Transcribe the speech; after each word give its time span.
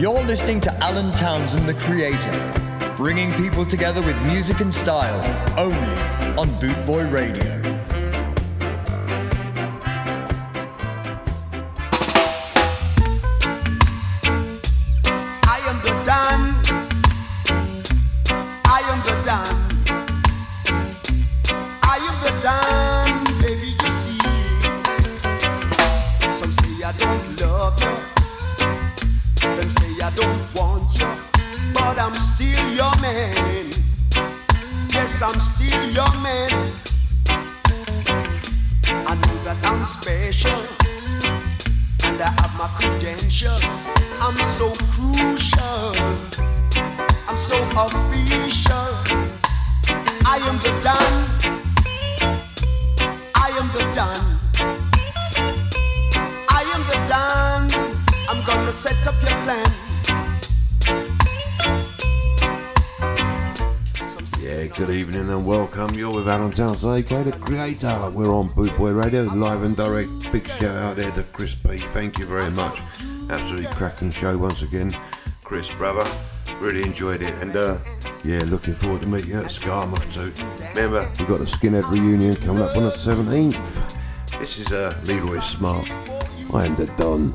You're 0.00 0.22
listening 0.22 0.62
to 0.62 0.72
Alan 0.82 1.12
Townsend, 1.12 1.68
the 1.68 1.74
creator, 1.74 2.94
bringing 2.96 3.34
people 3.34 3.66
together 3.66 4.00
with 4.00 4.16
music 4.22 4.60
and 4.60 4.72
style 4.72 5.20
only 5.58 5.76
on 6.38 6.48
Bootboy 6.58 7.12
Radio. 7.12 7.59
the 67.08 67.36
creator. 67.40 68.10
We're 68.10 68.32
on 68.32 68.48
Boot 68.48 68.76
Boy 68.76 68.92
Radio, 68.92 69.22
live 69.22 69.62
and 69.62 69.76
direct. 69.76 70.10
Big 70.32 70.46
shout 70.48 70.76
out 70.76 70.96
there 70.96 71.10
to 71.12 71.22
Chris 71.22 71.54
P. 71.54 71.78
Thank 71.78 72.18
you 72.18 72.26
very 72.26 72.50
much. 72.50 72.80
Absolutely 73.30 73.70
cracking 73.72 74.10
show 74.10 74.36
once 74.36 74.62
again, 74.62 74.94
Chris, 75.42 75.72
brother. 75.72 76.08
Really 76.60 76.82
enjoyed 76.82 77.22
it, 77.22 77.32
and 77.40 77.56
uh, 77.56 77.78
yeah, 78.22 78.42
looking 78.44 78.74
forward 78.74 79.00
to 79.00 79.06
meeting 79.06 79.30
you 79.30 79.38
at 79.38 79.46
Skamouth 79.46 80.12
too. 80.12 80.32
Remember, 80.74 81.10
we've 81.18 81.28
got 81.28 81.38
the 81.38 81.46
Skinhead 81.46 81.90
reunion 81.90 82.36
coming 82.36 82.62
up 82.62 82.76
on 82.76 82.82
the 82.82 82.90
17th. 82.90 83.96
This 84.38 84.58
is 84.58 84.70
uh, 84.70 84.98
Leroy 85.04 85.40
Smart. 85.40 85.90
I 86.52 86.66
am 86.66 86.76
the 86.76 86.86
Don. 86.96 87.34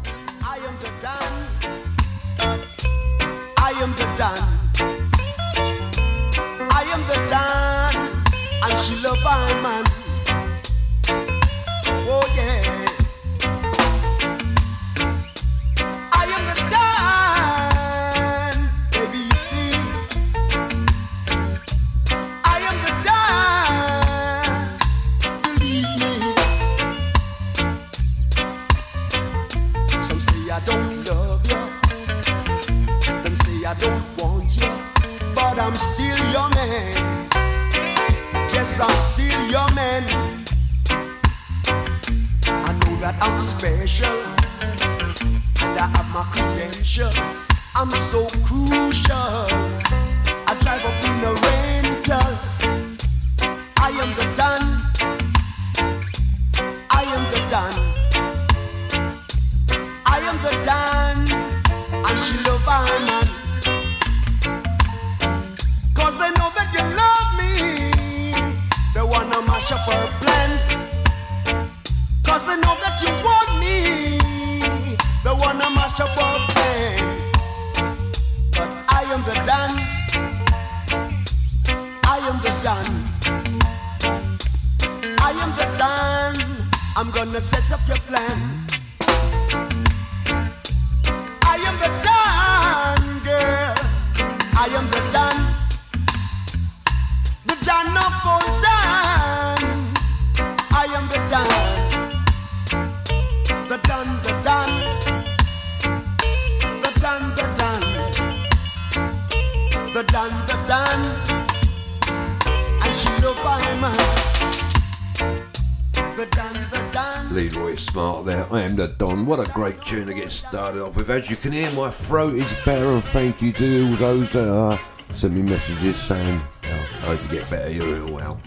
started 120.56 120.82
off 120.82 120.96
with. 120.96 121.10
As 121.10 121.30
you 121.30 121.36
can 121.36 121.52
hear, 121.52 121.70
my 121.72 121.92
throat 121.92 122.36
is 122.36 122.50
better, 122.64 122.86
and 122.86 123.04
thank 123.04 123.42
you 123.42 123.52
to 123.52 123.90
all 123.90 123.96
those 123.98 124.32
that 124.32 124.50
uh, 124.50 124.78
sent 125.14 125.34
me 125.34 125.42
messages 125.42 125.98
saying, 125.98 126.40
oh, 126.64 126.68
I 126.70 127.06
hope 127.08 127.24
you 127.24 127.40
get 127.40 127.50
better, 127.50 127.70
you're 127.70 127.86
real 127.86 128.14
well. 128.14 128.40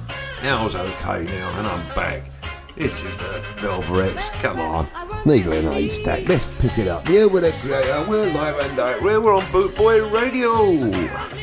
Now 0.43 0.67
I 0.67 0.81
okay 0.81 1.27
now, 1.27 1.59
and 1.59 1.67
I'm 1.67 1.87
back. 1.95 2.23
This 2.77 3.03
is 3.03 3.15
the 3.19 3.45
Velvets, 3.57 4.31
come 4.41 4.59
on. 4.59 4.89
Needle 5.27 5.53
in 5.53 5.67
a 5.67 5.75
haystack, 5.75 6.27
let's 6.31 6.47
pick 6.59 6.79
it 6.79 6.89
up. 6.89 7.07
Yeah, 7.11 7.27
we're 7.27 7.43
the 7.43 7.53
creator, 7.61 8.03
we're 8.09 8.33
live 8.33 8.57
and 8.59 8.75
direct, 8.75 9.03
we're 9.03 9.35
on 9.35 9.43
Bootboy 9.43 10.11
Radio. 10.11 11.38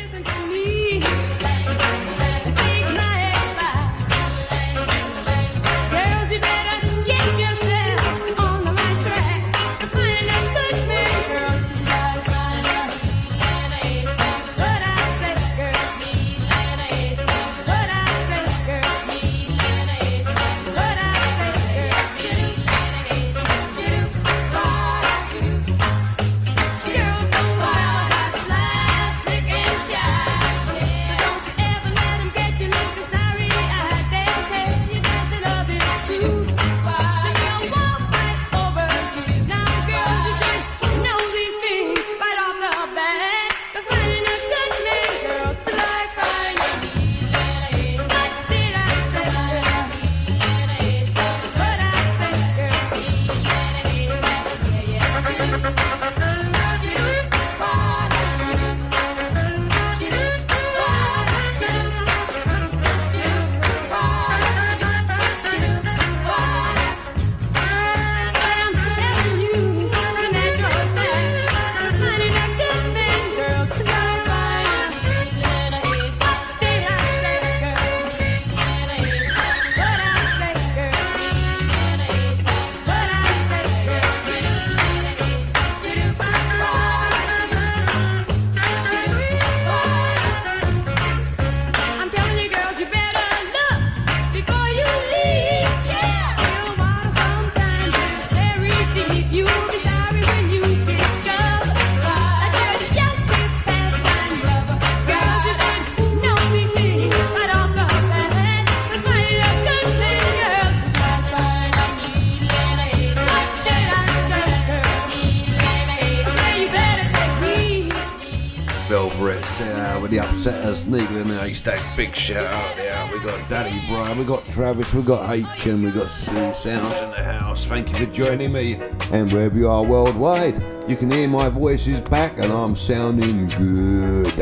Setters, 120.46 120.86
Needle 120.86 121.18
and 121.18 121.32
the 121.32 121.40
Haystack, 121.40 121.98
big 121.98 122.16
shout 122.16 122.46
out 122.46 122.76
there. 122.76 123.10
We 123.12 123.18
got 123.20 123.50
Daddy 123.50 123.84
Brian, 123.88 124.16
we 124.16 124.26
got 124.26 124.48
Travis, 124.48 124.94
we 124.94 125.02
got 125.02 125.28
H, 125.32 125.66
and 125.66 125.84
we 125.84 125.90
got 125.90 126.12
Sue 126.12 126.54
Sounds 126.54 126.96
in 126.98 127.10
the 127.10 127.24
house. 127.24 127.66
Thank 127.66 127.90
you 127.90 128.06
for 128.06 128.14
joining 128.14 128.52
me. 128.52 128.76
And 129.12 129.34
wherever 129.34 129.58
you 129.58 129.68
are 129.68 129.84
worldwide, 129.84 130.62
you 130.88 130.96
can 130.98 131.10
hear 131.10 131.28
my 131.28 131.50
voices 131.50 132.00
back 132.02 132.38
and 132.38 132.54
I'm 132.54 132.76
sounding 132.76 133.48
good. 133.48 134.38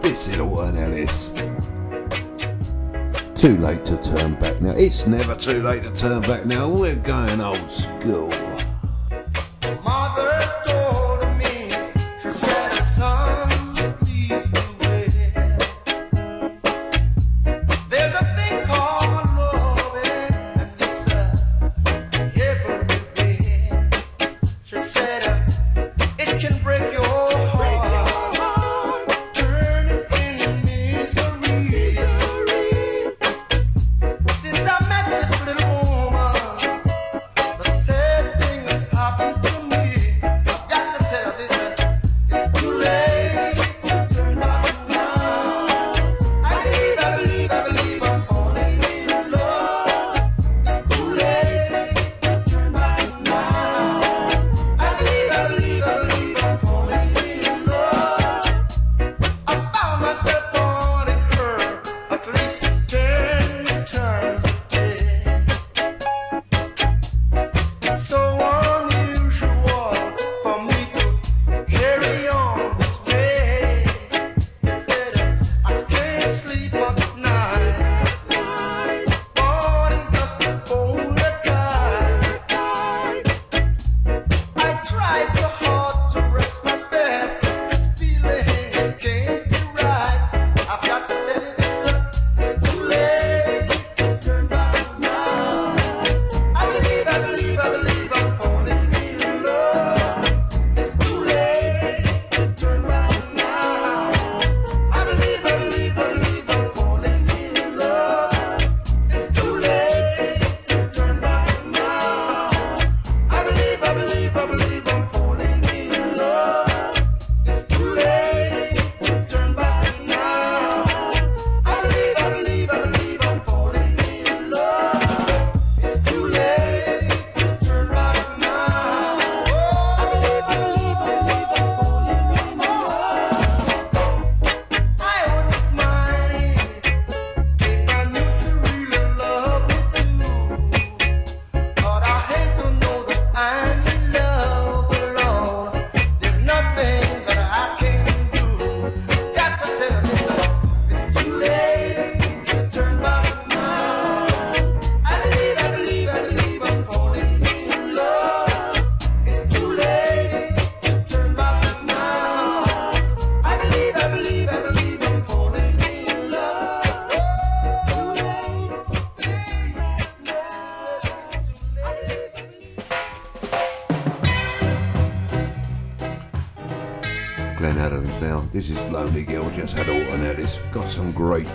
This 0.00 0.26
is 0.26 0.40
one, 0.40 0.74
Ellis. 0.78 1.34
Too 3.34 3.58
late 3.58 3.84
to 3.84 3.98
turn 4.02 4.40
back 4.40 4.62
now. 4.62 4.70
It's 4.70 5.06
never 5.06 5.34
too 5.34 5.62
late 5.62 5.82
to 5.82 5.92
turn 5.92 6.22
back 6.22 6.46
now. 6.46 6.66
We're 6.70 6.96
going 6.96 7.42
old 7.42 7.70
school. 7.70 8.49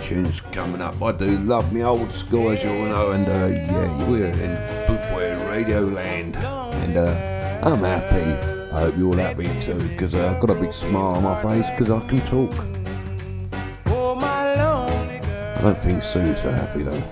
tunes 0.06 0.40
coming 0.40 0.80
up. 0.80 1.02
I 1.02 1.10
do 1.10 1.36
love 1.38 1.72
me 1.72 1.82
old 1.82 2.12
school, 2.12 2.50
as 2.50 2.62
you 2.62 2.70
all 2.70 2.86
know, 2.86 3.10
and 3.10 3.26
uh, 3.26 3.46
yeah, 3.48 4.08
we're 4.08 4.26
in 4.26 4.56
Bootboy 4.86 5.50
Radio 5.50 5.80
Land, 5.80 6.36
and 6.36 6.96
uh, 6.96 7.60
I'm 7.64 7.80
happy. 7.80 8.22
I 8.72 8.80
hope 8.82 8.96
you're 8.96 9.08
all 9.08 9.16
happy 9.16 9.48
too, 9.58 9.74
because 9.88 10.14
uh, 10.14 10.32
I've 10.32 10.40
got 10.40 10.50
a 10.50 10.54
big 10.54 10.72
smile 10.72 11.16
on 11.16 11.24
my 11.24 11.42
face 11.42 11.68
because 11.70 11.90
I 11.90 11.98
can 12.06 12.20
talk. 12.20 12.54
Oh, 13.86 14.16
I 14.20 15.58
don't 15.60 15.78
think 15.78 16.04
Sue's 16.04 16.40
so 16.40 16.52
happy 16.52 16.84
though. 16.84 17.02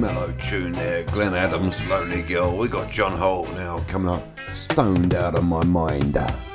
mellow 0.00 0.32
tune 0.32 0.72
there. 0.72 1.02
Glen 1.04 1.34
Adams, 1.34 1.82
Lonely 1.84 2.22
Girl. 2.22 2.56
We 2.56 2.68
got 2.68 2.90
John 2.90 3.12
Holt 3.12 3.52
now 3.54 3.80
coming 3.86 4.08
up, 4.08 4.26
stoned 4.50 5.14
out 5.14 5.34
of 5.34 5.44
my 5.44 5.62
mind. 5.64 6.16
Uh. 6.16 6.49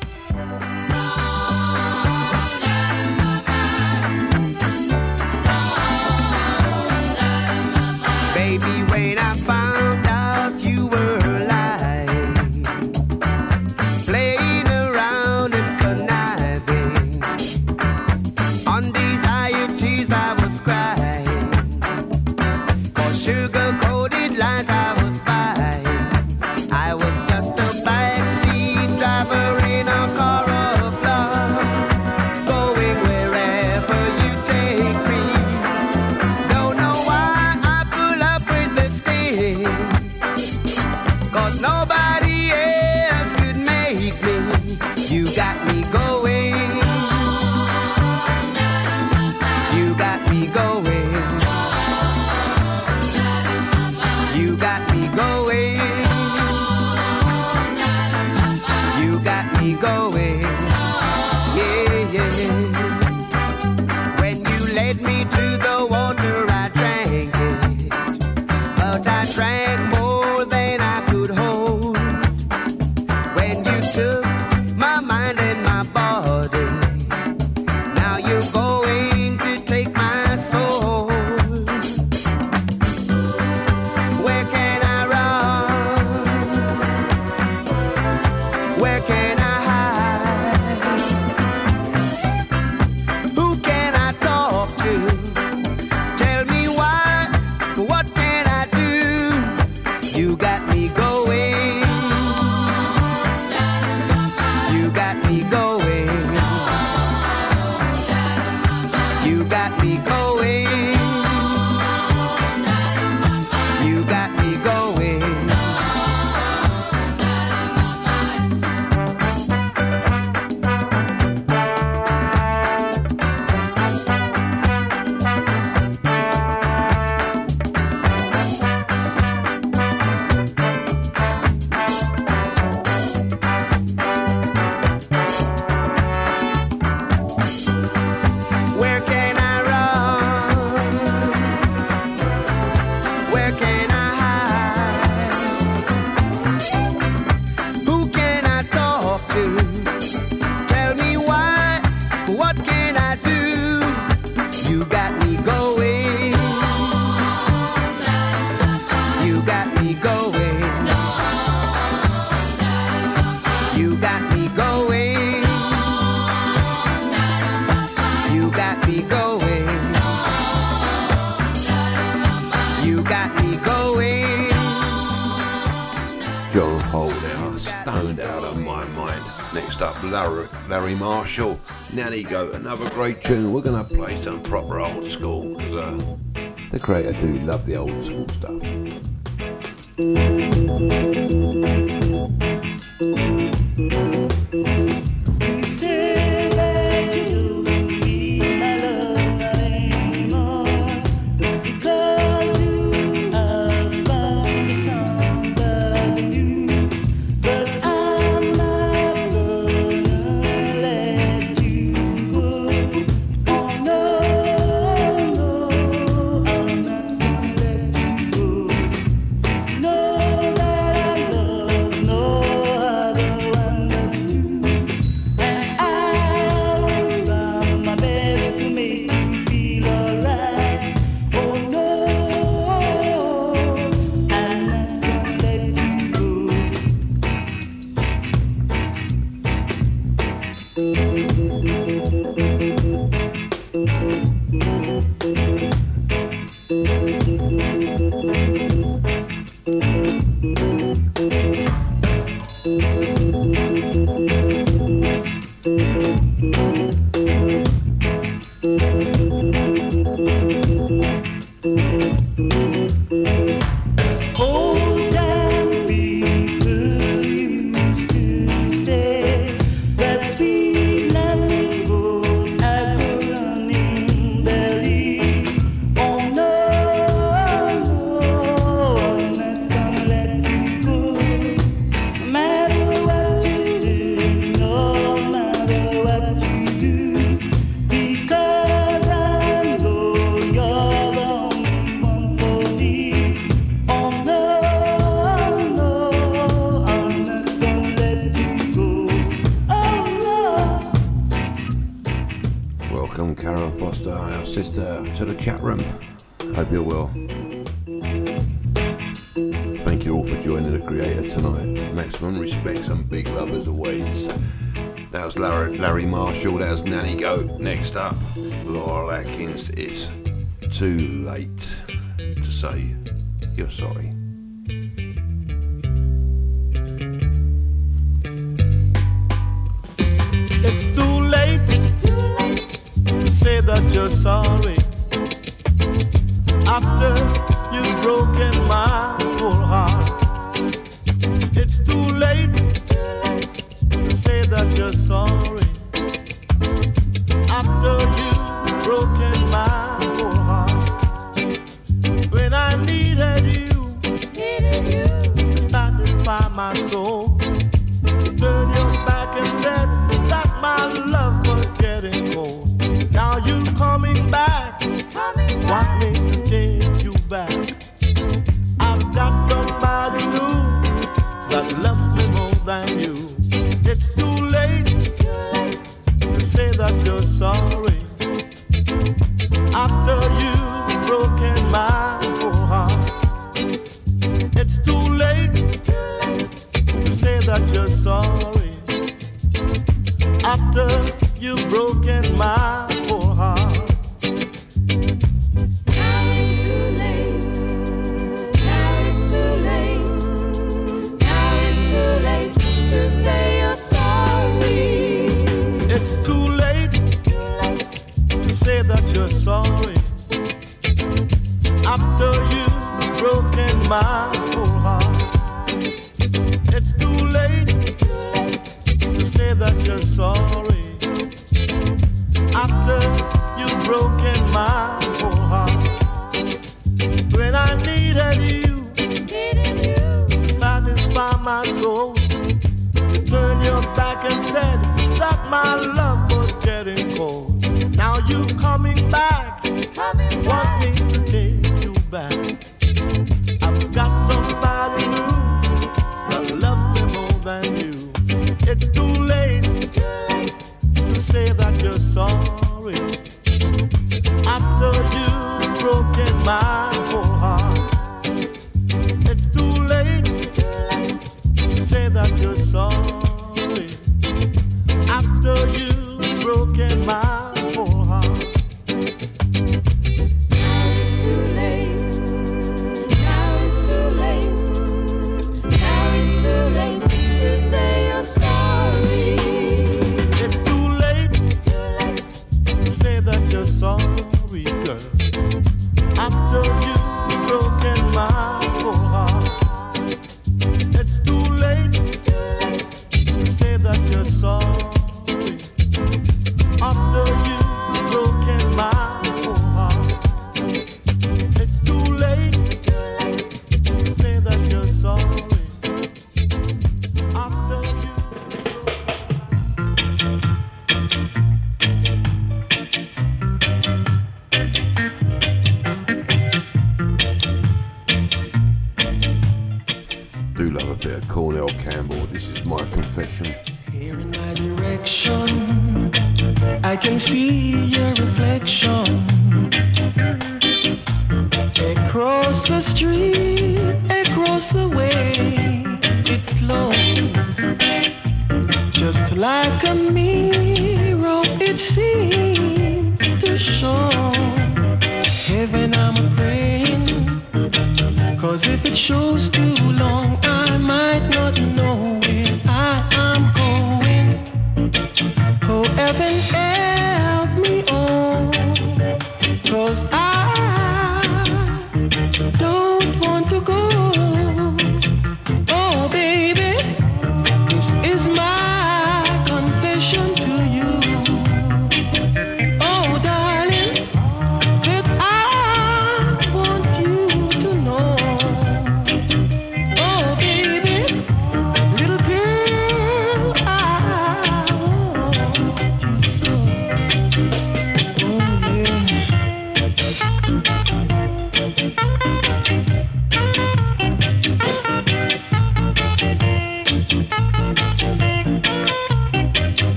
the 186.75 186.82
creator 186.82 187.13
do 187.13 187.39
love 187.46 187.65
the 187.65 187.77
old 187.77 188.03
school 188.03 188.27
stuff. 188.27 188.62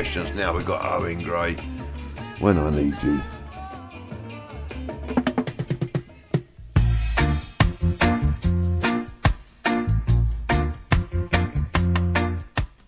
Now 0.00 0.56
we've 0.56 0.64
got 0.64 0.82
Owen 0.82 1.22
Gray. 1.22 1.56
When 2.38 2.56
I 2.56 2.70
need 2.70 2.94
you. 3.02 3.20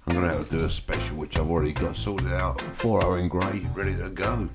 I'm 0.07 0.15
going 0.15 0.23
to 0.23 0.37
have 0.39 0.49
to 0.49 0.57
do 0.57 0.65
a 0.65 0.71
special 0.71 1.19
which 1.19 1.37
I've 1.37 1.51
already 1.51 1.75
got 1.75 1.97
sorted 1.97 2.33
out 2.33 2.63
for 2.63 3.05
Owen 3.05 3.29
Gray, 3.29 3.61
ready 3.75 3.95
to 3.97 4.09
go. 4.09 4.49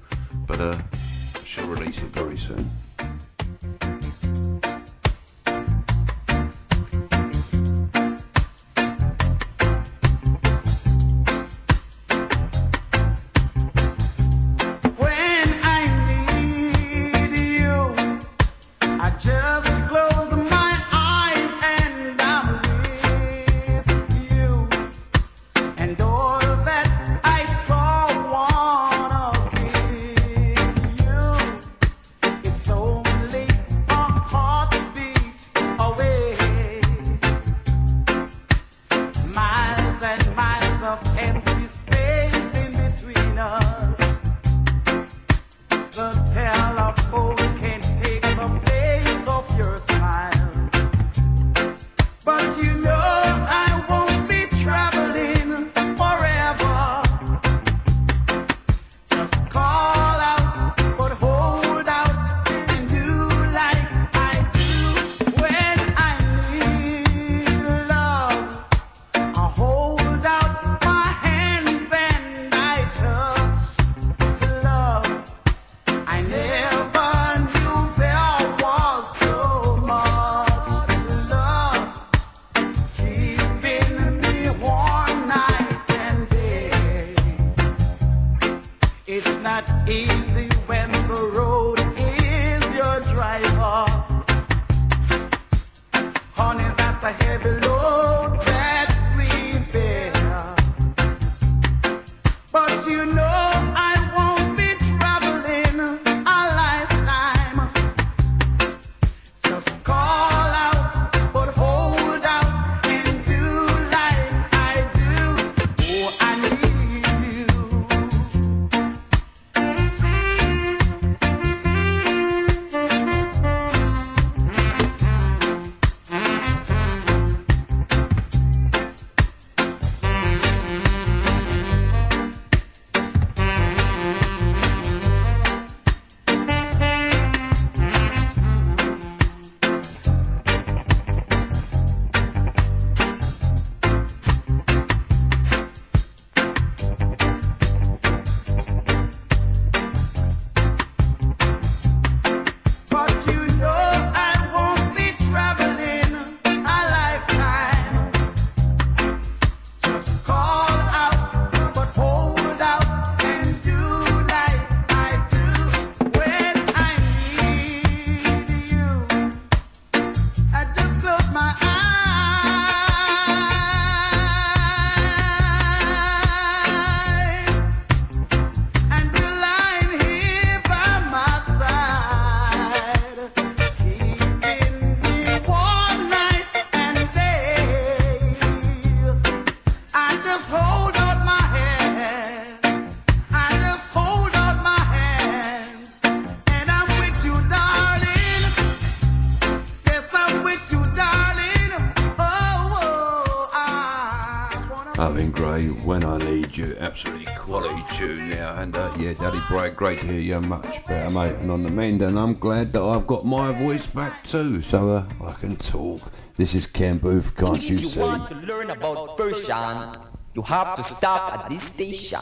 yeah, 209.08 209.14
Daddy 209.14 209.40
Bright, 209.48 209.76
great 209.76 210.00
to 210.00 210.08
hear 210.08 210.20
you. 210.20 210.42
Much 210.42 210.86
better, 210.86 211.10
mate, 211.10 211.36
and 211.36 211.50
on 211.50 211.64
the 211.64 211.70
mend. 211.70 212.02
And 212.02 212.20
I'm 212.20 212.34
glad 212.34 212.74
that 212.74 212.82
I've 212.82 213.08
got 213.08 213.26
my 213.26 213.54
voice 213.54 213.88
back 213.88 214.24
too, 214.24 214.62
so 214.62 214.90
uh, 214.90 215.06
I 215.24 215.34
can 215.34 215.56
talk. 215.56 216.02
This 216.36 216.54
is 216.54 216.68
Ken 216.68 216.98
Boothe, 216.98 217.34
can't 217.36 217.62
you, 217.62 217.78
you 217.78 217.78
see? 217.78 217.88
If 217.88 217.96
you 217.96 218.02
want 218.02 218.30
to 218.30 218.36
learn 218.36 218.70
about 218.70 219.18
Persian, 219.18 219.94
you 220.34 220.42
have 220.42 220.76
to 220.76 220.84
stop 220.84 221.46
at 221.46 221.50
this 221.50 221.64
station. 221.64 222.20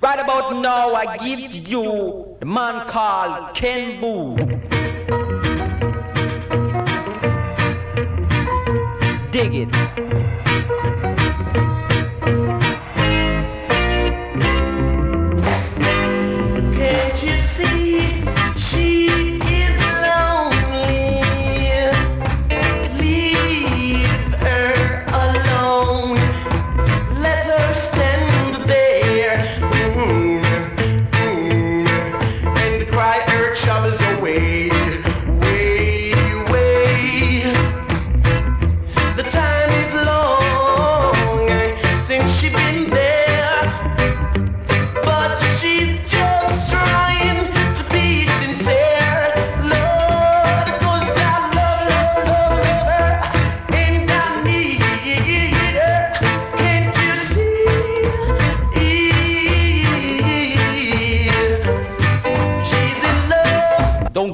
Right 0.00 0.20
about 0.20 0.62
now, 0.62 0.94
I 0.94 1.16
give 1.18 1.52
you 1.68 2.36
the 2.40 2.46
man 2.46 2.88
called 2.88 3.54
Ken 3.54 4.00
Boothe. 4.00 4.47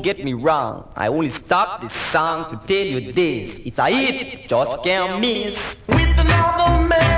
get 0.04 0.22
me 0.22 0.34
wrong. 0.34 0.86
I 0.94 1.08
only 1.08 1.30
stop 1.30 1.80
this 1.80 1.94
song 1.94 2.50
to 2.50 2.56
tell 2.66 2.86
you 2.86 3.10
this. 3.10 3.66
It's 3.66 3.78
a 3.78 3.88
hit, 3.88 4.48
just 4.48 4.84
can't 4.84 5.18
miss. 5.18 5.86
With 5.88 6.18
another 6.18 6.86
man. 6.86 7.13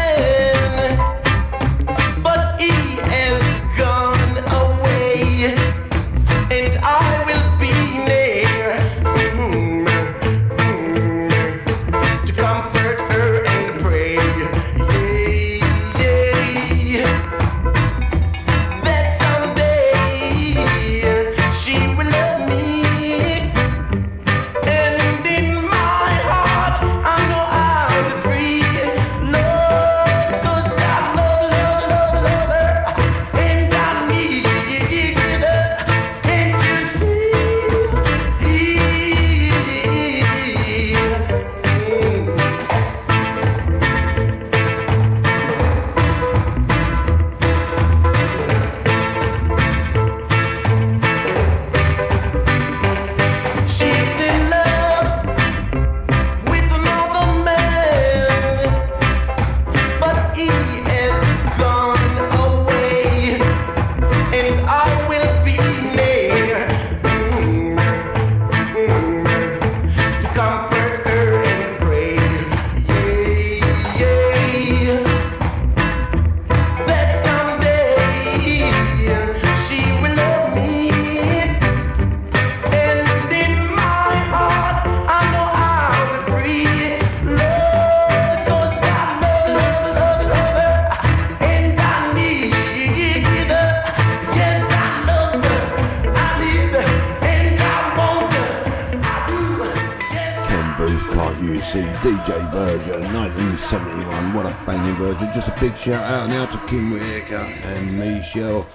shout 105.87 106.03
out 106.03 106.29
now 106.29 106.45
to 106.45 106.59
Kim 106.67 106.91
Whitaker 106.91 107.37
and 107.37 107.97
Michelle. 107.97 108.67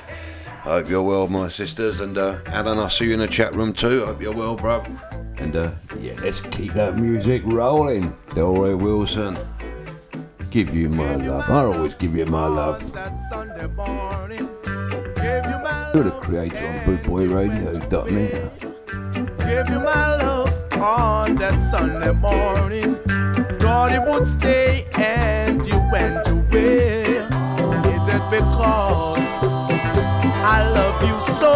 Hope 0.61 0.87
you're 0.87 1.01
well, 1.01 1.27
my 1.27 1.49
sisters. 1.49 1.99
And 1.99 2.17
uh, 2.17 2.39
Alan, 2.45 2.79
I 2.79 2.87
see 2.87 3.07
you 3.07 3.13
in 3.13 3.19
the 3.19 3.27
chat 3.27 3.53
room 3.53 3.73
too. 3.73 4.05
Hope 4.05 4.21
you're 4.21 4.31
well, 4.33 4.55
bruv. 4.55 4.87
And 5.37 5.53
uh, 5.57 5.73
yeah, 5.99 6.13
let's 6.21 6.39
keep 6.39 6.71
that 6.71 6.97
music 6.97 7.41
rolling. 7.43 8.15
Delroy 8.29 8.79
Wilson, 8.79 9.37
give 10.51 10.73
you 10.73 10.87
my 10.87 11.15
love. 11.15 11.49
I 11.49 11.65
always 11.65 11.95
give 11.95 12.15
you 12.15 12.25
my 12.27 12.47
love. 12.47 12.81
You're 15.93 16.03
the 16.03 16.17
creator 16.21 16.65
on 16.65 16.79
bootboyradio.net. 16.85 18.59
Give 19.37 19.69
you 19.69 19.79
my 19.81 20.15
love 20.15 20.73
on 20.75 21.35
that 21.35 21.61
Sunday 21.61 22.13
morning. 22.13 22.95
Thought 23.59 23.91
it 23.91 24.01
would 24.09 24.25
stay. 24.25 24.60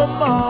more. 0.04 0.45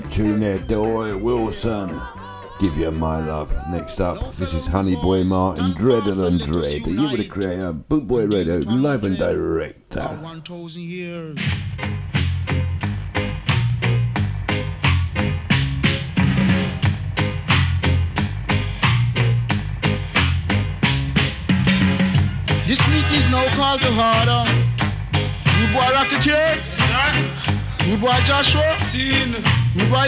Great 0.00 0.12
tune 0.12 0.40
there, 0.40 0.58
Delroy 0.58 1.18
Wilson. 1.18 1.98
Give 2.58 2.76
you 2.76 2.90
my 2.90 3.26
love. 3.26 3.54
Next 3.70 3.98
up, 4.00 4.36
this 4.36 4.52
is 4.52 4.66
Honey 4.66 4.96
Boy 4.96 5.24
Martin, 5.24 5.72
Dreader 5.72 6.14
than 6.14 6.36
Dread. 6.38 6.86
You 6.86 7.10
were 7.10 7.16
the 7.16 7.26
creator, 7.26 7.72
Boot 7.72 8.06
Boy 8.06 8.26
Radio, 8.26 8.56
live 8.56 9.04
and 9.04 9.16
direct. 9.16 9.96
About 9.96 10.20
1,000 10.22 10.82
years. 10.82 11.05
This 11.05 11.05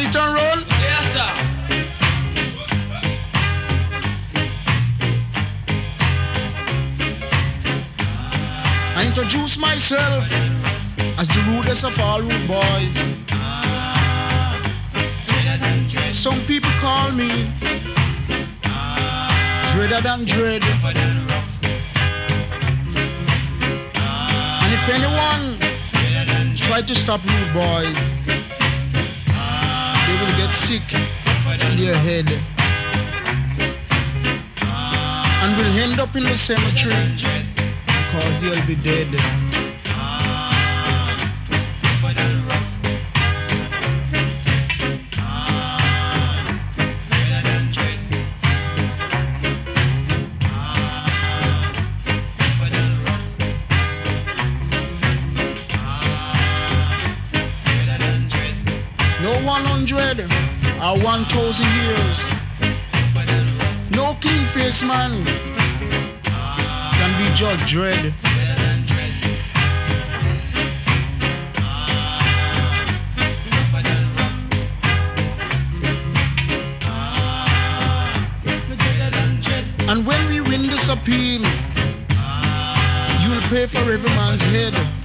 Eat 0.09 0.17
and 0.17 0.35
Roll? 0.35 0.61
Yes, 0.81 1.13
sir. 1.13 1.33
I 8.97 9.05
introduce 9.07 9.59
myself 9.59 10.25
as 11.19 11.29
the 11.29 11.43
rudest 11.49 11.85
of 11.85 11.99
all 12.01 12.23
rude 12.23 12.49
boys. 12.49 12.97
Some 16.17 16.41
people 16.47 16.71
call 16.81 17.13
me 17.13 17.53
Dreader 19.75 20.01
than 20.01 20.25
Dread. 20.25 20.65
And 24.63 24.73
if 24.73 24.89
anyone 24.89 25.59
try 26.57 26.81
to 26.81 26.95
stop 26.95 27.23
rude 27.27 27.53
boys, 27.53 28.18
get 30.39 30.55
sick 30.55 30.95
in 30.95 31.81
their 31.81 31.99
head 31.99 32.29
and 35.43 35.57
will 35.57 35.79
end 35.83 35.99
up 35.99 36.15
in 36.15 36.23
the 36.23 36.37
cemetery 36.37 37.45
because 37.87 38.41
they'll 38.41 38.65
be 38.65 38.77
dead. 38.77 39.48
Or 60.89 60.99
1,000 61.03 61.67
years. 61.67 62.19
No 63.91 64.17
clean 64.23 64.47
face 64.55 64.83
man 64.83 65.27
can 66.99 67.13
be 67.19 67.35
judged 67.35 67.67
Dread. 67.67 68.15
And 79.91 80.07
when 80.07 80.29
we 80.29 80.41
win 80.41 80.69
this 80.69 80.89
appeal, 80.89 81.43
you'll 83.21 83.43
pay 83.51 83.67
for 83.67 83.93
every 83.93 84.11
man's 84.17 84.41
head. 84.41 84.98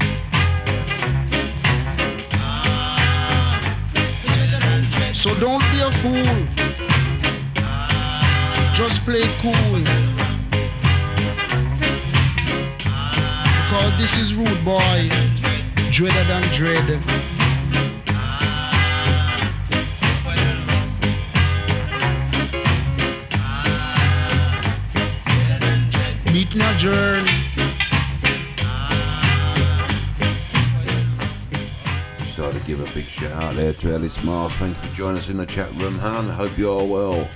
So 5.23 5.33
don't 5.39 5.61
be 5.71 5.79
a 5.79 5.89
fool. 6.01 6.47
Just 8.75 9.05
play 9.05 9.23
cool. 9.41 9.79
Because 13.63 13.97
this 13.97 14.17
is 14.17 14.33
rude 14.33 14.65
boy, 14.65 15.09
dreader 15.93 16.25
than 16.25 16.43
dread. 16.53 16.89
Meet 26.33 26.53
my 26.53 26.75
journey. 26.75 27.42
A 32.83 32.93
big 32.93 33.07
shout 33.07 33.31
out 33.31 33.55
there 33.55 33.73
to 33.73 33.93
Alice 33.93 34.21
Miles. 34.23 34.51
Thanks 34.53 34.79
for 34.81 34.93
joining 34.93 35.19
us 35.19 35.29
in 35.29 35.37
the 35.37 35.45
chat 35.45 35.73
room, 35.75 35.99
hon. 35.99 36.29
Hope 36.29 36.57
you're 36.57 36.83
well. 36.83 37.27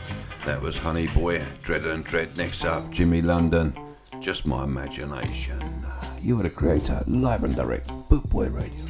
That 0.46 0.62
was 0.62 0.78
Honey 0.78 1.08
Boy, 1.08 1.46
Dreader 1.62 1.92
and 1.92 2.04
Dread. 2.04 2.36
Next 2.36 2.66
up, 2.66 2.92
Jimmy 2.92 3.22
London. 3.22 3.78
Just 4.20 4.46
my 4.46 4.64
imagination. 4.64 5.86
You 6.22 6.40
are 6.40 6.44
the 6.44 6.50
creator, 6.50 7.04
live 7.08 7.44
and 7.44 7.56
direct, 7.56 7.88
Boot 8.10 8.30
Boy 8.30 8.50
Radio. 8.50 8.86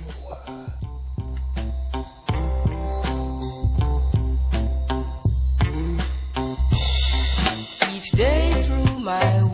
Each 7.93 8.11
day 8.11 8.51
through 8.63 8.99
my 8.99 9.46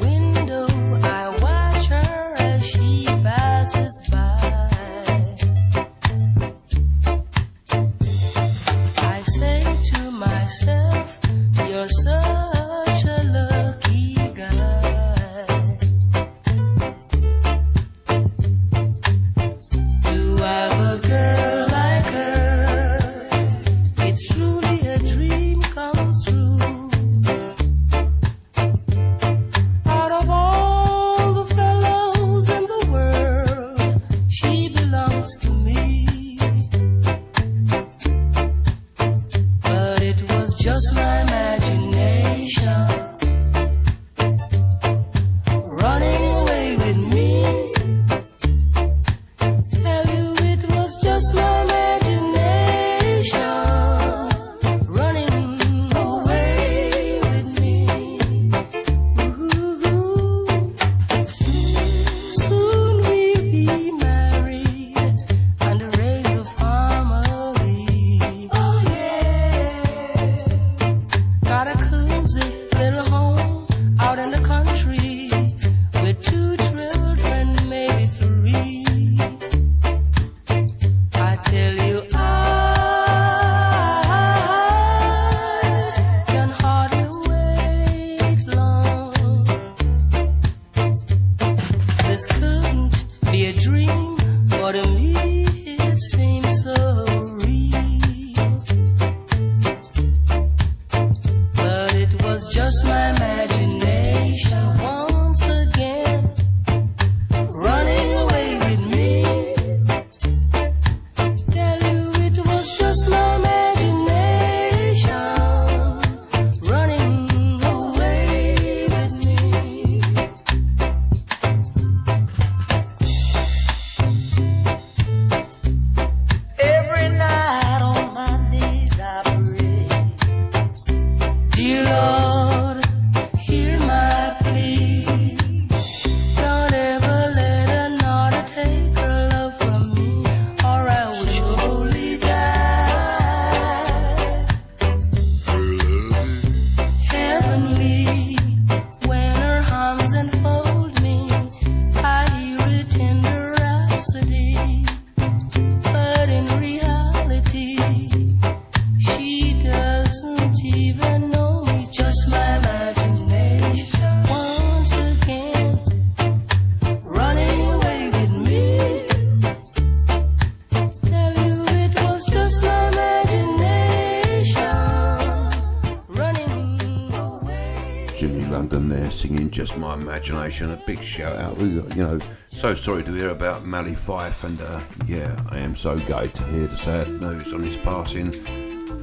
A 180.44 180.84
big 180.86 181.02
shout 181.02 181.38
out. 181.38 181.58
We 181.58 181.70
you 181.70 181.82
know, 181.96 182.20
so 182.50 182.76
sorry 182.76 183.02
to 183.06 183.14
hear 183.14 183.30
about 183.30 183.66
Mally 183.66 183.96
Fife, 183.96 184.44
and 184.44 184.60
uh, 184.62 184.82
yeah, 185.06 185.42
I 185.48 185.60
am 185.60 185.74
so 185.74 185.98
gutted 185.98 186.34
to 186.36 186.44
hear 186.48 186.68
the 186.68 186.76
sad 186.76 187.08
news 187.22 187.54
on 187.54 187.64
his 187.64 187.78
passing. 187.78 188.28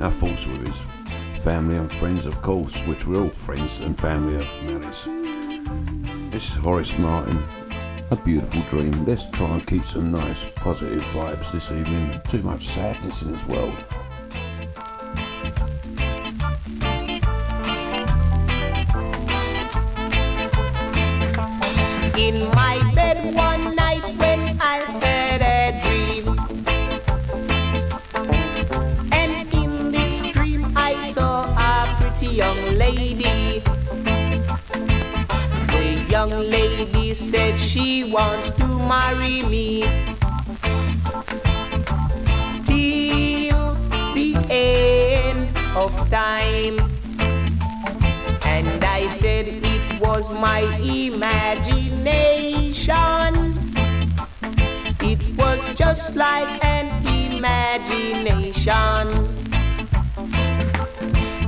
Our 0.03 0.11
thoughts 0.11 0.47
with 0.47 0.67
his 0.67 1.43
family 1.43 1.77
and 1.77 1.91
friends, 1.91 2.27
of 2.27 2.43
course, 2.43 2.83
which 2.83 3.07
we're 3.07 3.23
all 3.23 3.31
friends 3.31 3.79
and 3.79 3.99
family 3.99 4.37
of 4.37 4.67
Mally's. 4.67 5.09
This 6.31 6.51
is 6.51 6.57
Horace 6.57 6.99
Martin. 6.99 7.43
A 8.11 8.17
beautiful 8.17 8.61
dream. 8.69 9.07
Let's 9.07 9.25
try 9.31 9.49
and 9.49 9.67
keep 9.67 9.87
some 9.87 10.13
nice, 10.13 10.45
positive 10.57 11.03
vibes 11.15 11.51
this 11.53 11.73
evening. 11.73 12.21
Too 12.29 12.43
much 12.43 12.69
sadness 12.69 13.23
in 13.23 13.33
this 13.33 13.47
world. 13.47 13.75
Young 36.21 36.45
lady 36.51 37.15
said 37.15 37.59
she 37.59 38.05
wants 38.05 38.51
to 38.51 38.67
marry 38.67 39.41
me. 39.55 39.81
Till 42.67 43.75
the 44.13 44.37
end 44.51 45.49
of 45.75 45.91
time. 46.11 46.79
And 48.45 48.85
I 48.85 49.07
said 49.09 49.49
it 49.49 49.99
was 49.99 50.29
my 50.31 50.61
imagination. 50.83 53.59
It 55.01 55.23
was 55.39 55.71
just 55.75 56.17
like 56.17 56.63
an 56.63 56.91
imagination. 57.07 59.09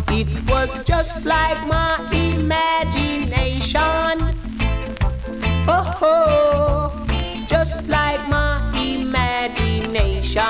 It 0.09 0.51
was 0.51 0.83
just 0.85 1.27
like 1.27 1.63
my 1.67 1.99
imagination. 2.11 4.42
Oh, 5.69 6.93
just 7.49 7.89
like 7.89 8.21
my 8.29 8.59
imagination. 8.77 10.43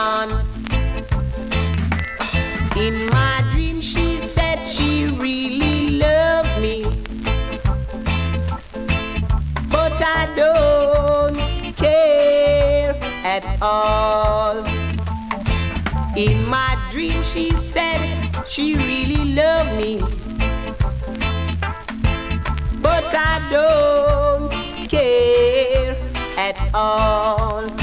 In 2.77 3.07
my 3.07 3.45
dream, 3.53 3.83
she 3.83 4.19
said 4.19 4.63
she 4.65 5.07
really 5.19 5.99
loved 5.99 6.61
me. 6.63 6.83
But 9.71 10.01
I 10.01 10.33
don't 10.35 11.37
care 11.77 12.97
at 13.23 13.45
all. 13.61 14.65
In 16.17 16.47
my 16.47 16.77
dream, 16.91 17.23
she 17.23 17.51
said 17.51 18.01
she 18.47 18.77
really 18.77 19.35
loved 19.35 19.77
me. 19.77 19.99
But 22.81 23.15
I 23.15 23.47
don't 23.51 24.32
care 25.13 25.97
at 26.39 26.57
all. 26.75 27.82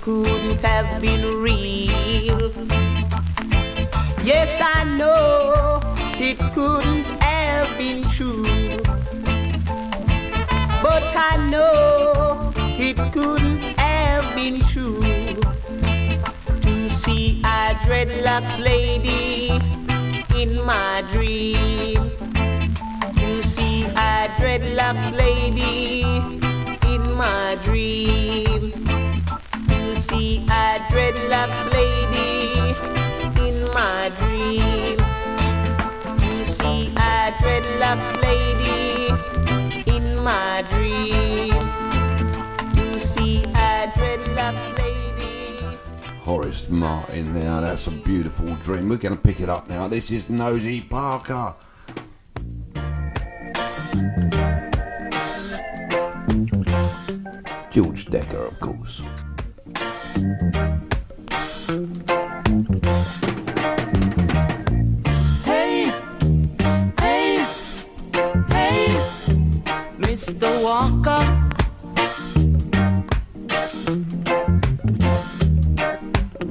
Couldn't 0.00 0.58
have 0.62 1.00
been 1.00 1.24
real. 1.40 2.52
Yes, 4.24 4.60
I 4.60 4.84
know 4.84 5.80
it 6.18 6.38
couldn't 6.54 7.04
have 7.22 7.76
been 7.78 8.02
true. 8.02 8.42
But 10.82 11.04
I 11.14 11.36
know 11.50 12.52
it 12.56 12.96
couldn't 13.12 13.60
have 13.78 14.34
been 14.34 14.60
true 14.60 15.00
to 16.62 16.90
see 16.90 17.42
a 17.44 17.74
dreadlocks 17.84 18.58
lady 18.58 19.50
in 20.40 20.64
my 20.64 21.04
dream. 21.12 22.10
To 23.16 23.42
see 23.42 23.84
a 23.84 24.28
dreadlocks 24.38 25.12
lady 25.12 26.02
in 26.92 27.02
my 27.14 27.58
dream. 27.64 28.85
See 30.36 30.42
a 30.42 30.78
dreadlocks 30.90 31.64
lady 31.72 32.74
in 33.48 33.64
my 33.72 34.12
dream. 34.18 34.98
To 36.18 36.46
see 36.52 36.88
a 36.88 37.32
dreadlocks 37.40 38.12
lady 38.20 39.08
in 39.90 40.22
my 40.22 40.62
dream. 40.68 41.54
To 42.74 43.00
see 43.00 43.44
a 43.44 43.90
dreadlocks 43.96 44.76
lady. 44.76 45.78
Horace 46.20 46.68
Martin 46.68 47.32
there, 47.32 47.62
that's 47.62 47.86
a 47.86 47.90
beautiful 47.90 48.56
dream. 48.56 48.90
We're 48.90 48.98
going 48.98 49.16
to 49.16 49.22
pick 49.22 49.40
it 49.40 49.48
up 49.48 49.70
now. 49.70 49.88
This 49.88 50.10
is 50.10 50.28
Nosy 50.28 50.82
Parker. 50.82 51.54
George 57.70 58.04
Dekker, 58.04 58.46
of 58.48 58.60
course. 58.60 59.00
Walker. 70.66 71.22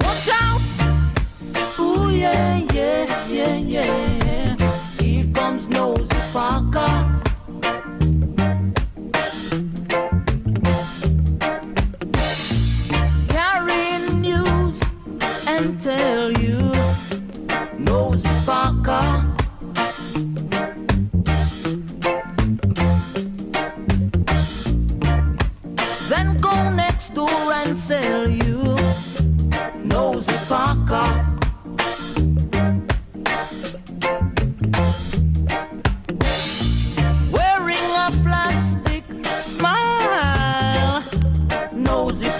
Watch 0.00 0.28
out! 0.32 0.62
Ooh, 1.78 2.10
yeah, 2.10 2.55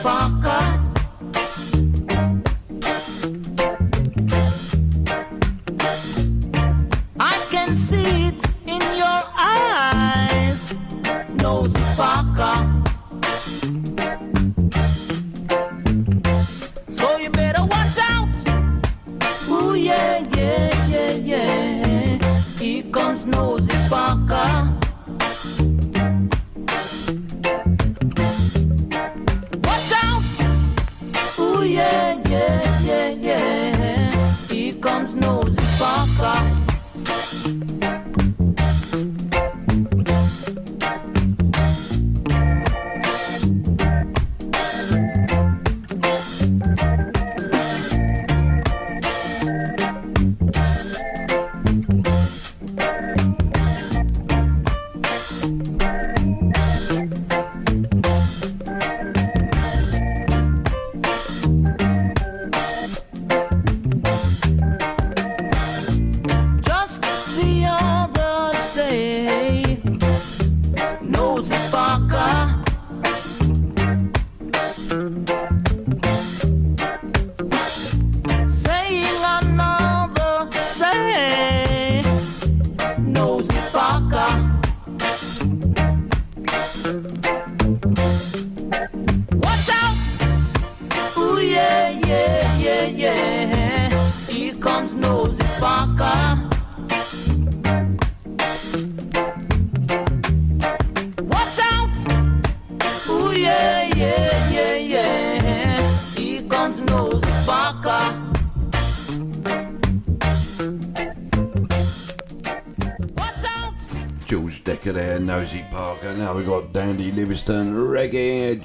Rock. 0.07 0.45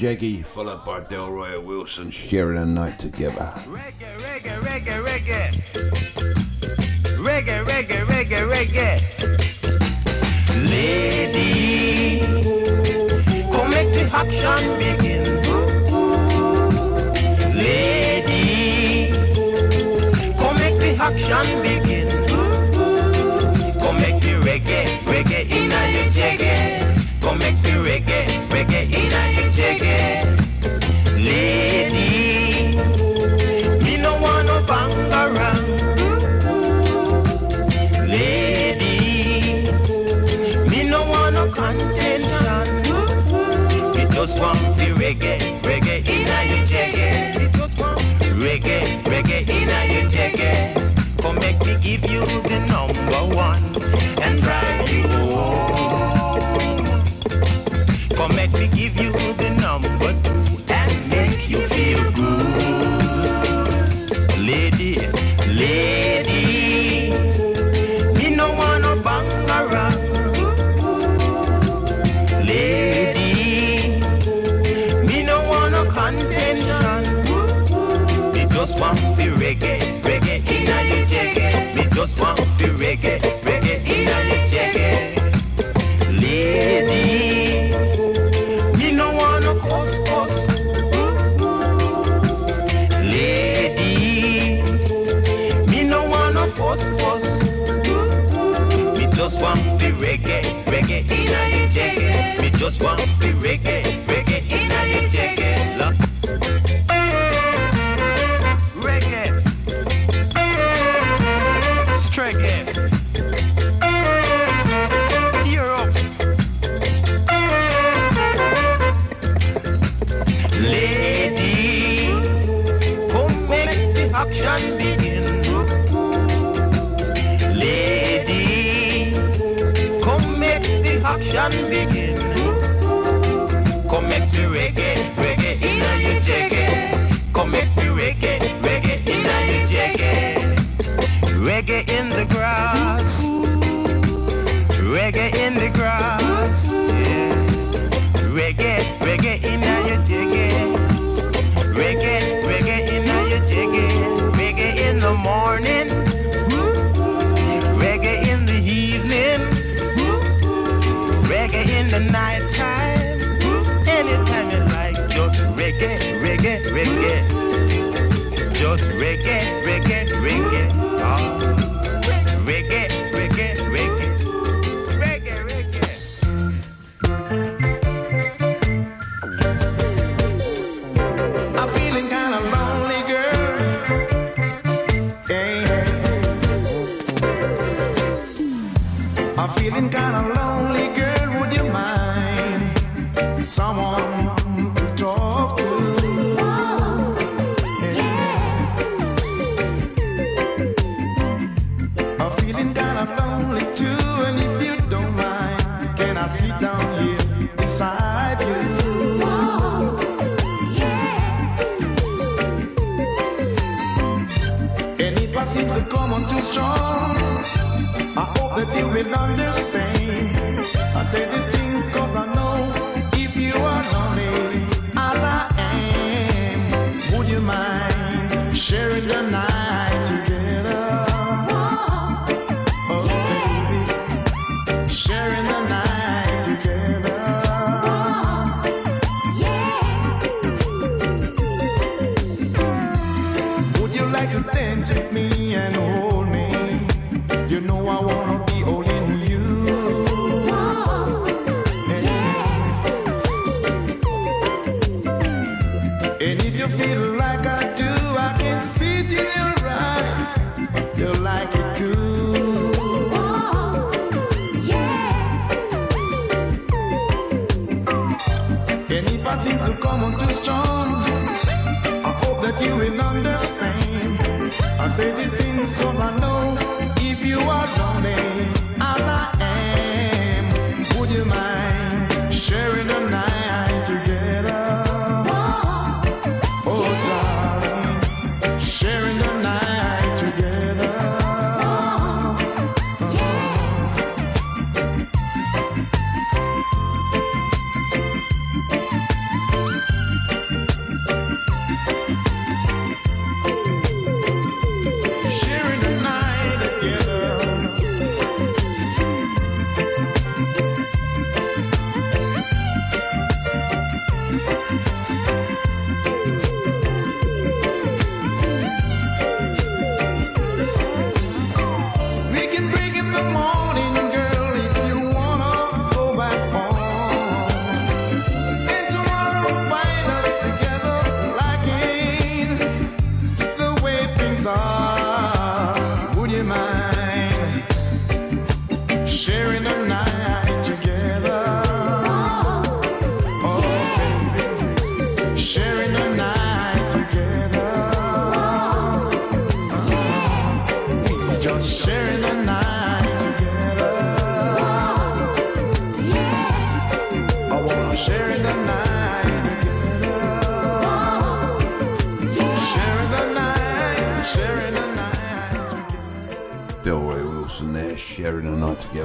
Jeggy, 0.01 0.43
followed 0.43 0.83
by 0.83 1.01
Delroy 1.01 1.63
Wilson 1.63 2.09
sharing 2.09 2.57
a 2.57 2.65
night 2.65 2.97
together. 2.97 3.53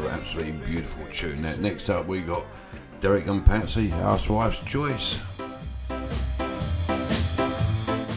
absolutely 0.04 0.52
beautiful 0.52 1.06
tune. 1.12 1.42
Now, 1.42 1.54
next 1.56 1.88
up, 1.88 2.06
we 2.06 2.20
got 2.20 2.44
Derrick 3.00 3.26
and 3.26 3.44
Patsy, 3.44 3.88
Housewife's 3.88 4.58
Choice. 4.64 5.18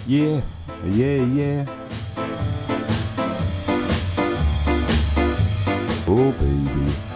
Yeah, 0.07 0.41
yeah, 0.85 1.23
yeah. 1.23 1.65
Oh, 6.07 6.31
baby. 6.39 7.08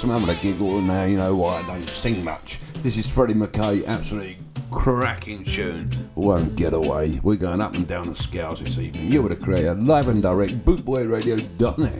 Choice. 0.00 0.10
I'm 0.10 0.18
having 0.18 0.34
a 0.34 0.40
giggle 0.40 0.78
and 0.78 0.86
now, 0.86 1.04
you 1.04 1.16
know 1.18 1.34
why 1.34 1.60
I 1.60 1.66
don't 1.66 1.88
sing 1.90 2.24
much. 2.24 2.58
This 2.76 2.96
is 2.96 3.06
Freddie 3.06 3.34
McKay, 3.34 3.84
absolutely 3.84 4.38
cracking 4.70 5.44
tune. 5.44 6.08
Won't 6.14 6.56
get 6.56 6.72
away. 6.72 7.20
We're 7.22 7.36
going 7.36 7.60
up 7.60 7.74
and 7.74 7.86
down 7.86 8.08
the 8.08 8.16
scales 8.16 8.60
this 8.60 8.78
evening. 8.78 9.12
You're 9.12 9.22
with 9.22 9.38
the 9.38 9.44
creator, 9.44 9.74
live 9.74 10.08
and 10.08 10.22
direct, 10.22 10.64
bootboyradio.net. 10.64 11.99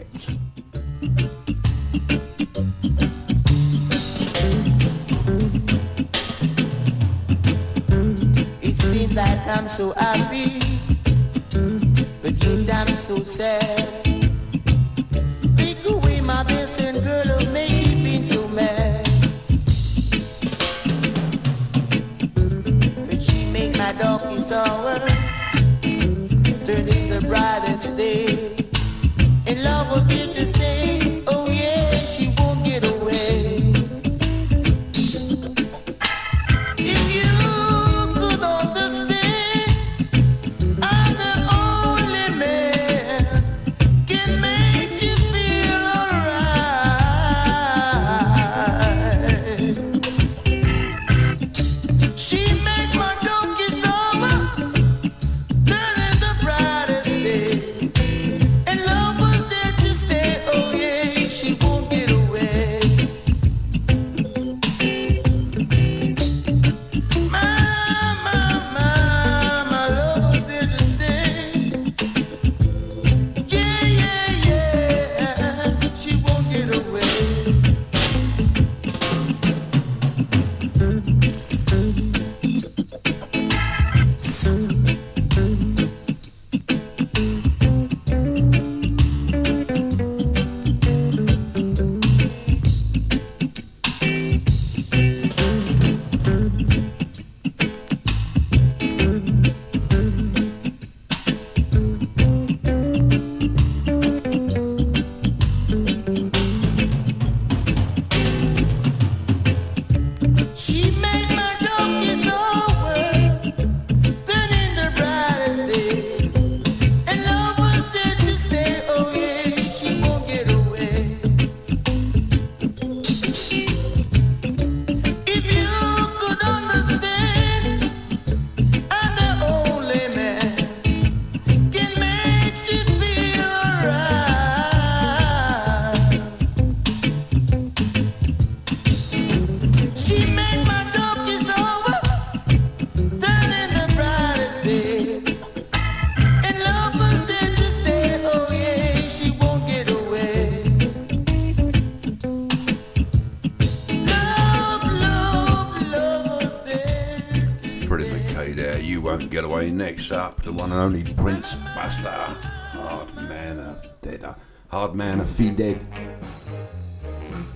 away. 159.61 159.71
Next 159.71 160.11
up, 160.11 160.43
the 160.43 160.51
one 160.51 160.71
and 160.71 160.81
only 160.81 161.03
Prince 161.13 161.55
Buster. 161.75 162.09
Hard 162.09 163.13
man 163.15 163.59
of 163.59 164.01
dead. 164.01 164.25
Hard 164.69 164.95
man 164.95 165.19
of 165.19 165.29
feed 165.29 165.55
dead. 165.55 165.79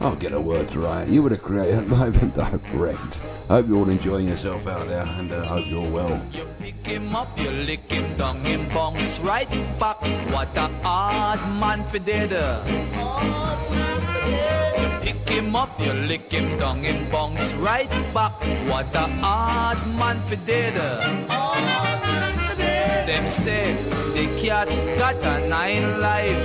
I'll 0.02 0.16
get 0.16 0.32
the 0.32 0.40
words 0.40 0.78
right. 0.78 1.08
You 1.08 1.24
were 1.24 1.30
the 1.30 1.38
creator, 1.38 1.82
live 1.82 2.22
and 2.22 2.34
direct. 2.34 3.24
Hope 3.48 3.68
you're 3.68 3.78
all 3.78 3.90
enjoying 3.90 4.28
yourself 4.28 4.68
out 4.68 4.88
there 4.88 5.06
and 5.18 5.32
uh, 5.32 5.46
hope 5.46 5.66
you're 5.68 5.90
well. 5.90 6.22
You 6.32 6.48
pick 6.60 6.86
him 6.86 7.16
up, 7.16 7.40
you 7.40 7.50
lick 7.50 7.90
him 7.92 8.18
down, 8.18 8.38
him 8.46 8.68
bounce 8.70 9.20
right 9.22 9.50
back. 9.80 10.02
What 10.32 10.56
a 10.56 10.68
hard 10.84 11.40
man 11.60 11.84
for 11.86 12.00
dead. 12.00 12.32
You 15.02 15.14
pick 15.14 15.30
him 15.30 15.56
up, 15.56 15.80
you 15.80 15.94
lick 15.94 16.32
him 16.32 16.60
down, 16.60 16.84
him 16.84 17.10
bounce 17.10 17.54
right 17.56 17.90
back. 18.14 18.35
What 18.68 18.94
a 18.96 19.08
hard 19.22 19.78
man 19.96 20.20
for 20.28 20.36
dead. 20.38 20.76
Them 23.08 23.30
say 23.30 23.76
the 24.16 24.26
cat 24.42 24.70
got 24.98 25.16
a 25.16 25.48
nine 25.48 26.02
life, 26.02 26.42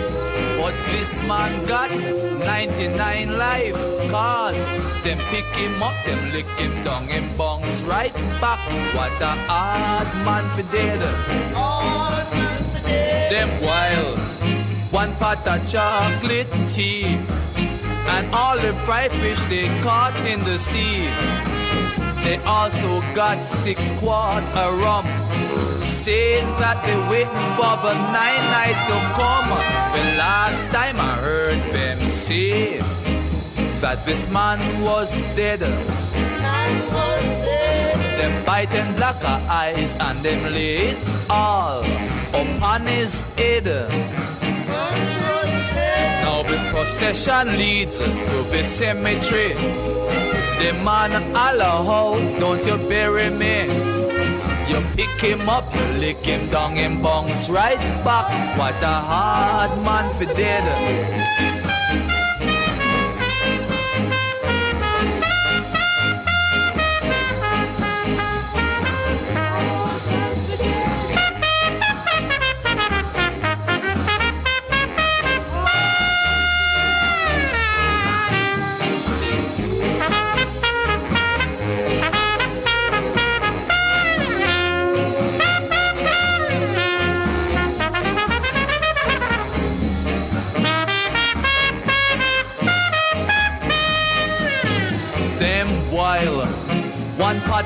but 0.59 0.75
this 0.93 1.23
man 1.23 1.65
got 1.67 1.91
99 1.91 3.39
life. 3.39 3.75
Cause 4.11 4.67
them 5.03 5.19
pick 5.31 5.47
him 5.57 5.83
up, 5.83 5.95
them 6.05 6.33
lick 6.33 6.47
him 6.59 6.85
down, 6.85 7.07
him 7.09 7.25
bounce 7.39 7.83
right 7.83 8.15
back. 8.41 8.61
What 8.95 9.21
a 9.21 9.35
hard 9.49 10.09
man 10.27 10.45
for 10.55 10.71
dead. 10.71 11.01
Them 13.31 13.51
wild, 13.63 14.19
one 14.93 15.15
pot 15.17 15.47
of 15.47 15.67
chocolate 15.67 16.53
tea, 16.69 17.19
and 18.15 18.35
all 18.35 18.59
the 18.59 18.75
fried 18.85 19.13
fish 19.13 19.43
they 19.47 19.69
caught 19.81 20.15
in 20.27 20.45
the 20.45 20.59
sea. 20.59 21.09
They 22.23 22.37
also 22.45 23.01
got 23.15 23.43
six 23.43 23.93
quart 23.93 24.45
of 24.55 24.79
rum, 24.79 25.07
saying 25.83 26.47
that 26.61 26.85
they 26.85 26.97
waiting 27.09 27.49
for 27.57 27.75
the 27.85 27.95
nine 28.13 28.45
night 28.53 28.79
to 28.89 28.97
come. 29.19 29.49
The 29.97 30.05
last 30.19 30.69
time 30.71 31.01
I 31.01 31.15
heard 31.17 31.61
them 31.73 32.09
say 32.09 32.79
that 33.81 34.05
this 34.05 34.29
man 34.29 34.61
was 34.83 35.17
dead. 35.35 35.61
Them 38.19 38.45
biting 38.45 38.95
black 38.95 39.25
eyes 39.25 39.97
and 39.99 40.23
them 40.23 40.53
lay 40.53 40.95
all 41.31 41.85
upon 42.35 42.87
his 42.87 43.23
head. 43.37 43.65
Now 46.23 46.43
the 46.43 46.59
procession 46.71 47.57
leads 47.57 47.99
to 47.99 48.45
the 48.53 48.63
cemetery. 48.63 50.00
The 50.61 50.75
man 50.75 51.13
holla 51.33 51.83
how 51.89 52.39
don't 52.39 52.67
you 52.67 52.77
bury 52.87 53.31
me? 53.31 53.65
You 54.69 54.85
pick 54.95 55.19
him 55.19 55.49
up, 55.49 55.75
you 55.75 55.81
lick 55.99 56.23
him 56.23 56.51
down, 56.51 56.77
him 56.77 57.01
bounce 57.01 57.49
right 57.49 57.81
back. 58.05 58.59
What 58.59 58.77
a 58.83 59.01
hard 59.11 59.83
man 59.83 60.13
for 60.17 60.27
dead. 60.27 61.60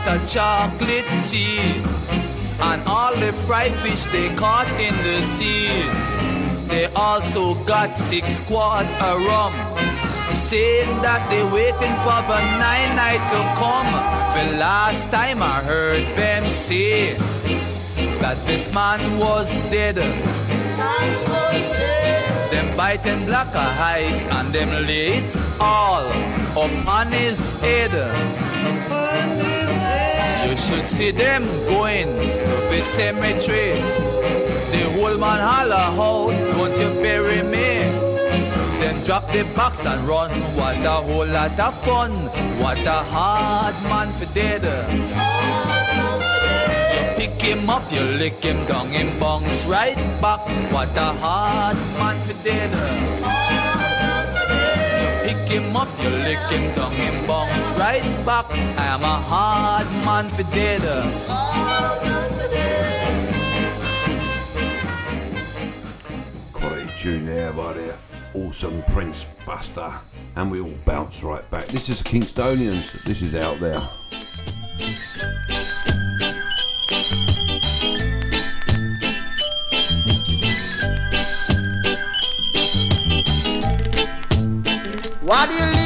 Of 0.07 0.29
chocolate 0.29 1.05
tea 1.25 1.81
and 2.61 2.83
all 2.87 3.15
the 3.17 3.33
fried 3.47 3.73
fish 3.83 4.05
they 4.05 4.29
caught 4.37 4.69
in 4.81 4.95
the 5.03 5.23
sea. 5.23 5.69
They 6.69 6.87
also 6.95 7.55
got 7.65 7.97
six 7.97 8.41
quarts 8.43 8.93
of 9.01 9.25
rum, 9.25 9.55
saying 10.33 10.91
that 11.03 11.29
they 11.31 11.43
waiting 11.45 11.95
for 12.05 12.21
the 12.29 12.41
nine 12.59 12.97
night 12.97 13.23
to 13.33 13.41
come. 13.57 13.91
The 14.37 14.59
last 14.59 15.11
time 15.11 15.43
I 15.43 15.63
heard 15.63 16.05
them 16.17 16.51
say 16.51 17.15
that 18.21 18.37
this 18.47 18.73
man 18.73 19.19
was 19.19 19.53
dead. 19.71 19.97
Them 22.51 22.77
biting 22.77 23.25
black 23.27 23.55
eyes 23.55 24.27
and 24.27 24.53
them 24.53 24.71
lay 24.87 25.23
all 25.61 26.07
upon 26.57 27.13
his 27.13 27.53
head. 27.61 28.44
You 30.55 30.61
should 30.61 30.87
see 30.87 31.11
them 31.11 31.43
going 31.67 32.07
to 32.07 32.69
the 32.71 32.81
cemetery. 32.81 33.75
The 34.71 34.89
whole 34.95 35.19
man 35.19 35.41
holler 35.41 35.75
out, 35.75 36.31
don't 36.55 36.79
you 36.79 37.03
bury 37.03 37.43
me? 37.43 37.91
Then 38.79 39.03
drop 39.03 39.27
the 39.33 39.43
box 39.57 39.85
and 39.85 40.07
run. 40.07 40.31
What 40.55 40.77
a 40.77 41.03
whole 41.03 41.27
lot 41.27 41.59
of 41.59 41.75
fun. 41.83 42.13
What 42.63 42.79
a 42.87 43.03
hard 43.03 43.75
man 43.91 44.13
for 44.13 44.33
dead. 44.33 44.63
You 46.95 47.17
pick 47.17 47.43
him 47.43 47.69
up, 47.69 47.93
you 47.93 48.03
lick 48.03 48.45
him 48.45 48.65
down, 48.67 48.91
him 48.91 49.19
bounce 49.19 49.67
right 49.67 49.97
back. 50.23 50.47
What 50.73 50.97
a 50.97 51.15
hard 51.15 51.77
man 51.99 52.25
for 52.27 52.45
dead. 52.45 52.71
Pick 55.41 55.61
him 55.61 55.76
up, 55.76 55.89
you 56.03 56.09
lick 56.09 56.39
him 56.51 56.74
down, 56.74 56.93
him 56.93 57.26
bounce 57.26 57.70
right 57.78 58.03
back. 58.24 58.47
I 58.51 58.87
am 58.87 59.03
a 59.03 59.07
hard 59.07 59.87
man 60.05 60.30
for 60.30 60.43
dead. 60.55 60.82
Quality 66.53 66.91
tune 66.99 67.26
there 67.26 67.53
by 67.53 67.72
the 67.74 67.97
awesome 68.35 68.82
Prince 68.85 69.26
Buster. 69.45 69.93
And 70.37 70.51
we 70.51 70.61
all 70.61 70.74
bounce 70.85 71.22
right 71.22 71.49
back. 71.51 71.66
This 71.68 71.89
is 71.89 72.03
Kingstonians. 72.03 73.05
This 73.05 73.22
is 73.22 73.35
out 73.35 73.61
there. 73.61 73.80
Why 85.25 85.47
do 85.47 85.55
you 85.55 85.84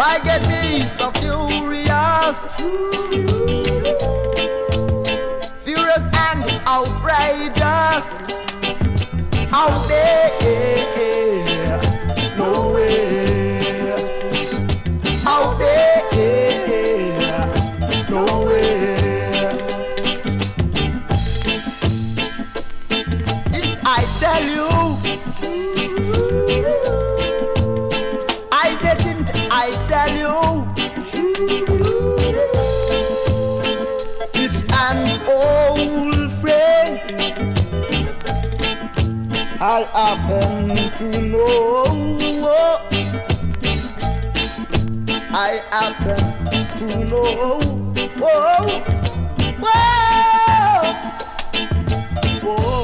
Why 0.00 0.18
get 0.20 0.40
me 0.48 0.80
so 0.88 1.12
furious? 1.20 2.38
Furious 5.62 6.04
and 6.26 6.46
outrageous. 6.66 8.04
Out 9.52 9.88
there, 9.88 10.09
to 41.00 41.08
know. 41.22 41.86
I 45.32 45.62
happen 45.70 46.20
to 46.76 46.86
know. 47.06 47.58
Whoa, 48.18 48.68
whoa, 49.62 50.92
whoa. 52.42 52.79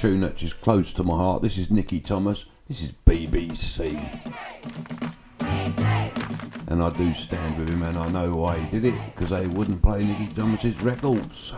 Tune 0.00 0.20
that's 0.20 0.40
just 0.40 0.58
close 0.62 0.94
to 0.94 1.04
my 1.04 1.14
heart. 1.14 1.42
This 1.42 1.58
is 1.58 1.70
Nicky 1.70 2.00
Thomas. 2.00 2.46
This 2.66 2.82
is 2.82 2.92
BBC. 3.04 4.00
And 6.68 6.82
I 6.82 6.88
do 6.96 7.12
stand 7.12 7.58
with 7.58 7.68
him, 7.68 7.82
and 7.82 7.98
I 7.98 8.08
know 8.08 8.34
why 8.36 8.58
he 8.60 8.80
did 8.80 8.94
it 8.94 9.04
because 9.04 9.28
they 9.28 9.46
wouldn't 9.46 9.82
play 9.82 10.02
Nicky 10.02 10.28
Thomas's 10.28 10.80
records. 10.80 11.52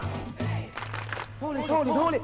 Hold 1.39 1.57
it, 1.57 1.67
hold 1.67 1.87
it, 1.87 1.91
hold. 1.91 2.15
It 2.15 2.23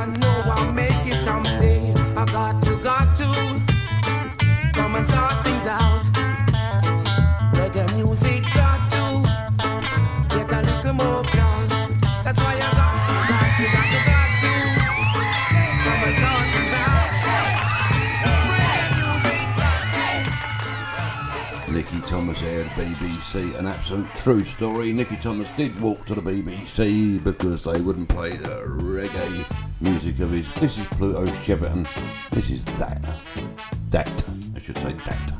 I. 0.00 1.94
I 2.16 2.24
got 2.24 2.62
to, 2.64 2.76
got 2.76 3.16
to 3.18 3.24
come 4.72 4.94
and 4.96 5.06
things 5.44 5.66
out. 5.66 6.02
Reggae 7.52 7.94
music 7.96 8.42
got 8.54 8.90
to 8.92 10.38
get 10.38 10.50
a 10.52 10.62
little 10.62 10.92
more 10.94 11.22
blood. 11.22 11.68
That's 12.24 12.38
why 12.38 12.58
I. 12.60 12.70
Nicky 21.70 22.00
Thomas 22.00 22.40
the 22.40 22.68
BBC, 22.76 23.58
an 23.58 23.66
absolute 23.66 24.12
true 24.14 24.44
story. 24.44 24.92
Nicky 24.92 25.16
Thomas 25.16 25.48
did 25.56 25.80
walk 25.80 26.04
to 26.06 26.14
the 26.14 26.20
BBC 26.20 27.22
because 27.22 27.64
they 27.64 27.80
wouldn't 27.80 28.08
play 28.08 28.36
the 28.36 28.64
reggae 28.66 29.59
music 29.80 30.18
of 30.20 30.30
his. 30.30 30.52
This 30.54 30.78
is 30.78 30.86
Pluto 30.86 31.24
Shervington. 31.26 31.86
This 32.30 32.50
is 32.50 32.64
that. 32.78 33.02
That. 33.88 34.08
I 34.54 34.58
should 34.58 34.78
say 34.78 34.94
that. 35.04 35.32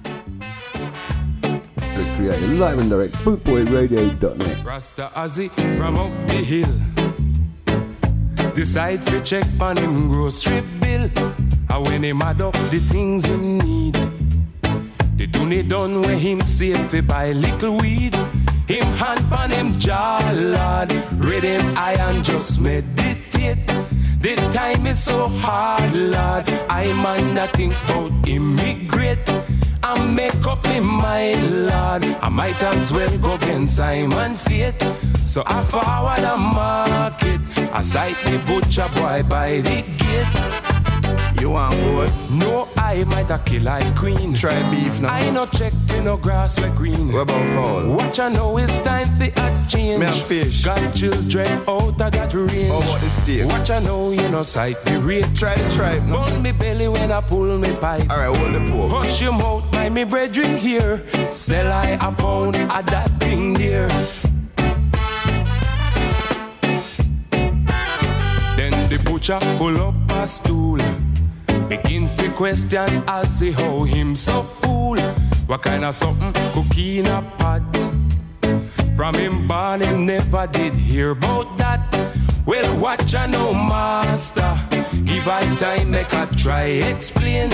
The 1.42 2.14
creator, 2.16 2.46
live 2.46 2.78
and 2.78 2.90
direct, 2.90 3.14
bootboyradio.net. 3.16 4.64
Rasta 4.64 5.10
Ozzy 5.14 5.50
from 5.76 5.98
up 5.98 6.28
the 6.28 6.34
hill. 6.34 6.74
Decide 8.54 9.06
to 9.06 9.22
check 9.22 9.46
on 9.60 9.76
him 9.76 10.08
grocery 10.08 10.62
bill. 10.80 11.10
And 11.68 11.86
when 11.86 12.04
him 12.04 12.22
add 12.22 12.40
up 12.40 12.54
the 12.54 12.78
things 12.78 13.24
him 13.24 13.58
need. 13.58 13.94
The 15.16 15.26
donny 15.26 15.62
done 15.62 16.02
when 16.02 16.18
him 16.18 16.40
save 16.40 16.80
fi 16.90 17.00
buy 17.00 17.32
little 17.32 17.76
weed. 17.76 18.14
Him 18.66 18.86
hand 18.96 19.32
on 19.32 19.50
him 19.50 19.78
jaw, 19.78 20.18
lord. 20.32 20.92
Read 21.12 21.42
him 21.42 21.76
eye 21.76 22.20
just 22.22 22.60
meditate. 22.60 23.58
The 24.20 24.36
time 24.52 24.86
is 24.86 25.02
so 25.02 25.28
hard, 25.28 25.94
lord. 25.94 26.50
I 26.68 26.92
mind 26.92 27.34
nothing 27.34 27.72
about 27.72 28.28
immigrate. 28.28 29.26
I 29.82 30.12
make 30.14 30.46
up 30.46 30.62
my 30.62 30.80
mind, 30.80 31.66
Lord. 31.68 32.04
I 32.20 32.28
might 32.28 32.62
as 32.62 32.92
well 32.92 33.16
go 33.16 33.36
against 33.36 33.76
Simon 33.76 34.36
Fate. 34.36 34.82
So 35.24 35.42
I 35.46 35.62
forward 35.64 36.18
the 36.18 36.36
market. 36.36 37.40
I 37.72 37.82
sight 37.82 38.16
the 38.24 38.36
butcher 38.46 38.90
boy 38.94 39.22
by 39.22 39.62
the 39.62 39.80
gate. 39.96 40.79
You 41.40 41.50
want 41.50 41.74
what? 41.94 42.30
No, 42.30 42.68
I 42.76 43.02
might 43.04 43.30
a 43.30 43.38
kill 43.38 43.62
like 43.62 43.96
queen. 43.96 44.34
Try 44.34 44.70
beef 44.70 45.00
now. 45.00 45.08
I 45.08 45.30
no 45.30 45.46
check 45.46 45.72
for 45.88 46.02
no 46.02 46.18
grass 46.18 46.60
where 46.60 46.70
green. 46.74 47.10
What 47.10 47.22
about 47.22 47.48
fowl? 47.54 47.96
Watch 47.96 48.20
I 48.20 48.28
know 48.28 48.58
it's 48.58 48.76
time 48.82 49.06
for 49.16 49.24
a 49.24 49.66
change. 49.66 50.00
Me 50.00 50.06
and 50.06 50.22
fish. 50.26 50.62
Got 50.62 50.94
children 50.94 51.48
out 51.66 51.98
of 51.98 52.12
that 52.12 52.34
range. 52.34 52.68
How 52.68 52.82
about 52.82 53.00
the 53.00 53.08
steak? 53.08 53.46
Watch 53.46 53.70
I 53.70 53.78
know 53.78 54.10
you 54.10 54.28
know 54.28 54.42
sight 54.42 54.84
the 54.84 55.00
rate. 55.00 55.34
Try 55.34 55.54
the 55.54 55.74
tripe 55.74 56.02
now. 56.02 56.26
Burn 56.26 56.42
me 56.42 56.52
belly 56.52 56.88
when 56.88 57.10
I 57.10 57.22
pull 57.22 57.56
me 57.56 57.74
pipe. 57.76 58.10
Alright, 58.10 58.36
hold 58.36 58.54
the 58.54 58.70
pork. 58.70 58.90
Hush 58.90 59.22
your 59.22 59.32
mouth, 59.32 59.64
my 59.72 59.88
me 59.88 60.04
brethren 60.04 60.58
here. 60.58 61.06
Sell 61.32 61.72
I 61.72 61.96
a 62.02 62.12
pound 62.12 62.56
of 62.56 62.86
that 62.86 63.18
thing 63.18 63.54
there. 63.54 63.88
Then 68.58 68.72
the 68.90 69.00
butcher 69.06 69.38
pull 69.56 69.80
up 69.80 69.94
a 70.10 70.28
stool. 70.28 70.78
Begin 71.70 72.10
to 72.16 72.32
question 72.32 72.90
as 73.06 73.38
he 73.38 73.52
how 73.52 73.84
him 73.84 74.16
so 74.16 74.42
fool. 74.42 74.98
What 75.46 75.62
kind 75.62 75.84
of 75.84 75.94
something 75.94 76.32
cooking 76.52 77.06
a 77.06 77.22
pot? 77.38 77.62
From 78.96 79.14
him 79.14 79.46
born 79.46 79.80
him 79.80 80.04
never 80.04 80.48
did 80.48 80.72
hear 80.72 81.12
about 81.12 81.56
that. 81.58 81.80
Well, 82.44 82.76
watch 82.76 83.14
I 83.14 83.26
know 83.26 83.52
master. 83.54 84.58
Give 85.04 85.28
I 85.28 85.42
time, 85.58 85.92
make 85.92 86.12
I 86.12 86.26
try 86.26 86.64
explain. 86.64 87.50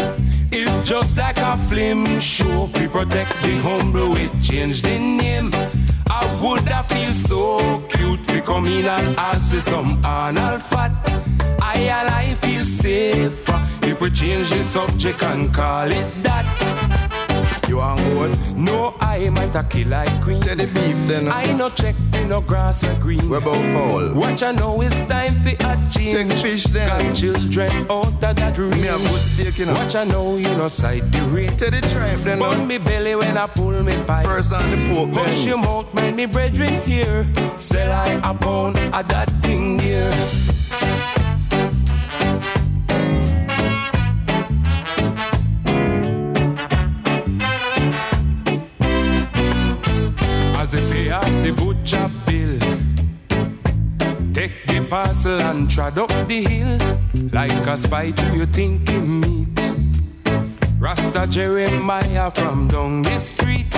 It's 0.50 0.88
just 0.88 1.18
like 1.18 1.36
a 1.36 1.58
film 1.68 2.18
show. 2.18 2.70
We 2.74 2.88
protect 2.88 3.32
the 3.42 3.58
humble, 3.58 4.12
we 4.12 4.30
change 4.40 4.80
the 4.80 4.98
name. 4.98 5.50
I 6.08 6.40
would 6.42 6.66
have 6.68 6.88
feel 6.88 7.12
so 7.12 7.82
cute. 7.90 8.26
We 8.28 8.40
come 8.40 8.64
in 8.64 8.86
and 8.86 9.18
ask 9.18 9.52
for 9.52 9.60
some 9.60 10.00
anal 10.06 10.58
fat. 10.60 10.94
I 11.60 11.74
and 11.80 12.08
I 12.08 12.34
feel 12.36 12.64
safer 12.64 13.66
if 13.96 14.02
we 14.02 14.10
change 14.10 14.50
the 14.50 14.62
subject 14.62 15.22
and 15.22 15.54
call 15.54 15.90
it 15.90 16.22
that. 16.22 16.44
You 17.66 17.78
want 17.78 18.00
what? 18.14 18.54
No, 18.54 18.94
I 19.00 19.30
might 19.30 19.54
a 19.56 19.64
kill 19.64 19.88
like 19.88 20.22
queen. 20.22 20.42
Tell 20.42 20.54
the 20.54 20.66
beef 20.66 20.98
then. 21.08 21.28
I 21.28 21.44
no 21.56 21.70
check 21.70 21.94
for 22.12 22.24
no 22.26 22.42
grass 22.42 22.84
or 22.84 22.94
green. 23.00 23.26
What 23.30 23.42
about 23.42 23.56
fowl? 23.72 24.14
Watch 24.14 24.42
I 24.42 24.52
know 24.52 24.82
it's 24.82 24.98
time 25.06 25.42
for 25.42 25.48
a 25.48 25.88
change. 25.90 26.30
Take 26.30 26.32
fish 26.42 26.64
then. 26.64 26.88
Got 26.88 27.16
children 27.16 27.70
out 27.90 28.06
of 28.06 28.20
that 28.20 28.58
room. 28.58 28.70
Me 28.72 28.82
have 28.82 29.00
good 29.00 29.22
steak, 29.22 29.58
you 29.58 29.66
know. 29.66 29.72
Watch 29.72 29.94
I 29.94 30.04
know 30.04 30.36
you 30.36 30.54
know 30.58 30.68
side 30.68 31.10
the 31.12 31.22
rate. 31.28 31.56
Tell 31.58 31.70
the 31.70 31.80
tripe 31.80 32.18
then. 32.18 32.38
Burn 32.38 32.66
me 32.66 32.76
belly 32.76 33.14
when 33.14 33.38
I 33.38 33.46
pull 33.46 33.82
me 33.82 33.96
pipe. 34.04 34.26
First 34.26 34.52
on 34.52 34.70
the 34.70 34.94
pork 34.94 35.12
then. 35.14 35.48
your 35.48 35.58
mouth, 35.58 35.92
mind 35.94 36.16
me 36.16 36.26
brethren 36.26 36.82
here. 36.82 37.26
Sell 37.56 37.90
I 37.92 38.10
a 38.30 38.34
pound 38.34 38.78
of 38.78 39.08
that 39.08 39.30
thing 39.42 39.78
here. 39.78 40.12
Off 51.16 51.42
the 51.42 51.52
butcher 51.52 52.10
bill, 52.26 52.58
take 54.32 54.66
the 54.66 54.86
parcel 54.88 55.40
and 55.40 55.70
trod 55.70 55.98
up 55.98 56.10
the 56.28 56.42
hill. 56.44 56.78
Like 57.32 57.66
a 57.66 57.76
spy, 57.76 58.10
do 58.10 58.36
you 58.36 58.46
think 58.46 58.88
he 58.88 58.98
meet? 58.98 59.58
Rasta 60.78 61.26
Jeremiah 61.26 62.30
from 62.30 62.68
down 62.68 63.02
the 63.02 63.18
street. 63.18 63.74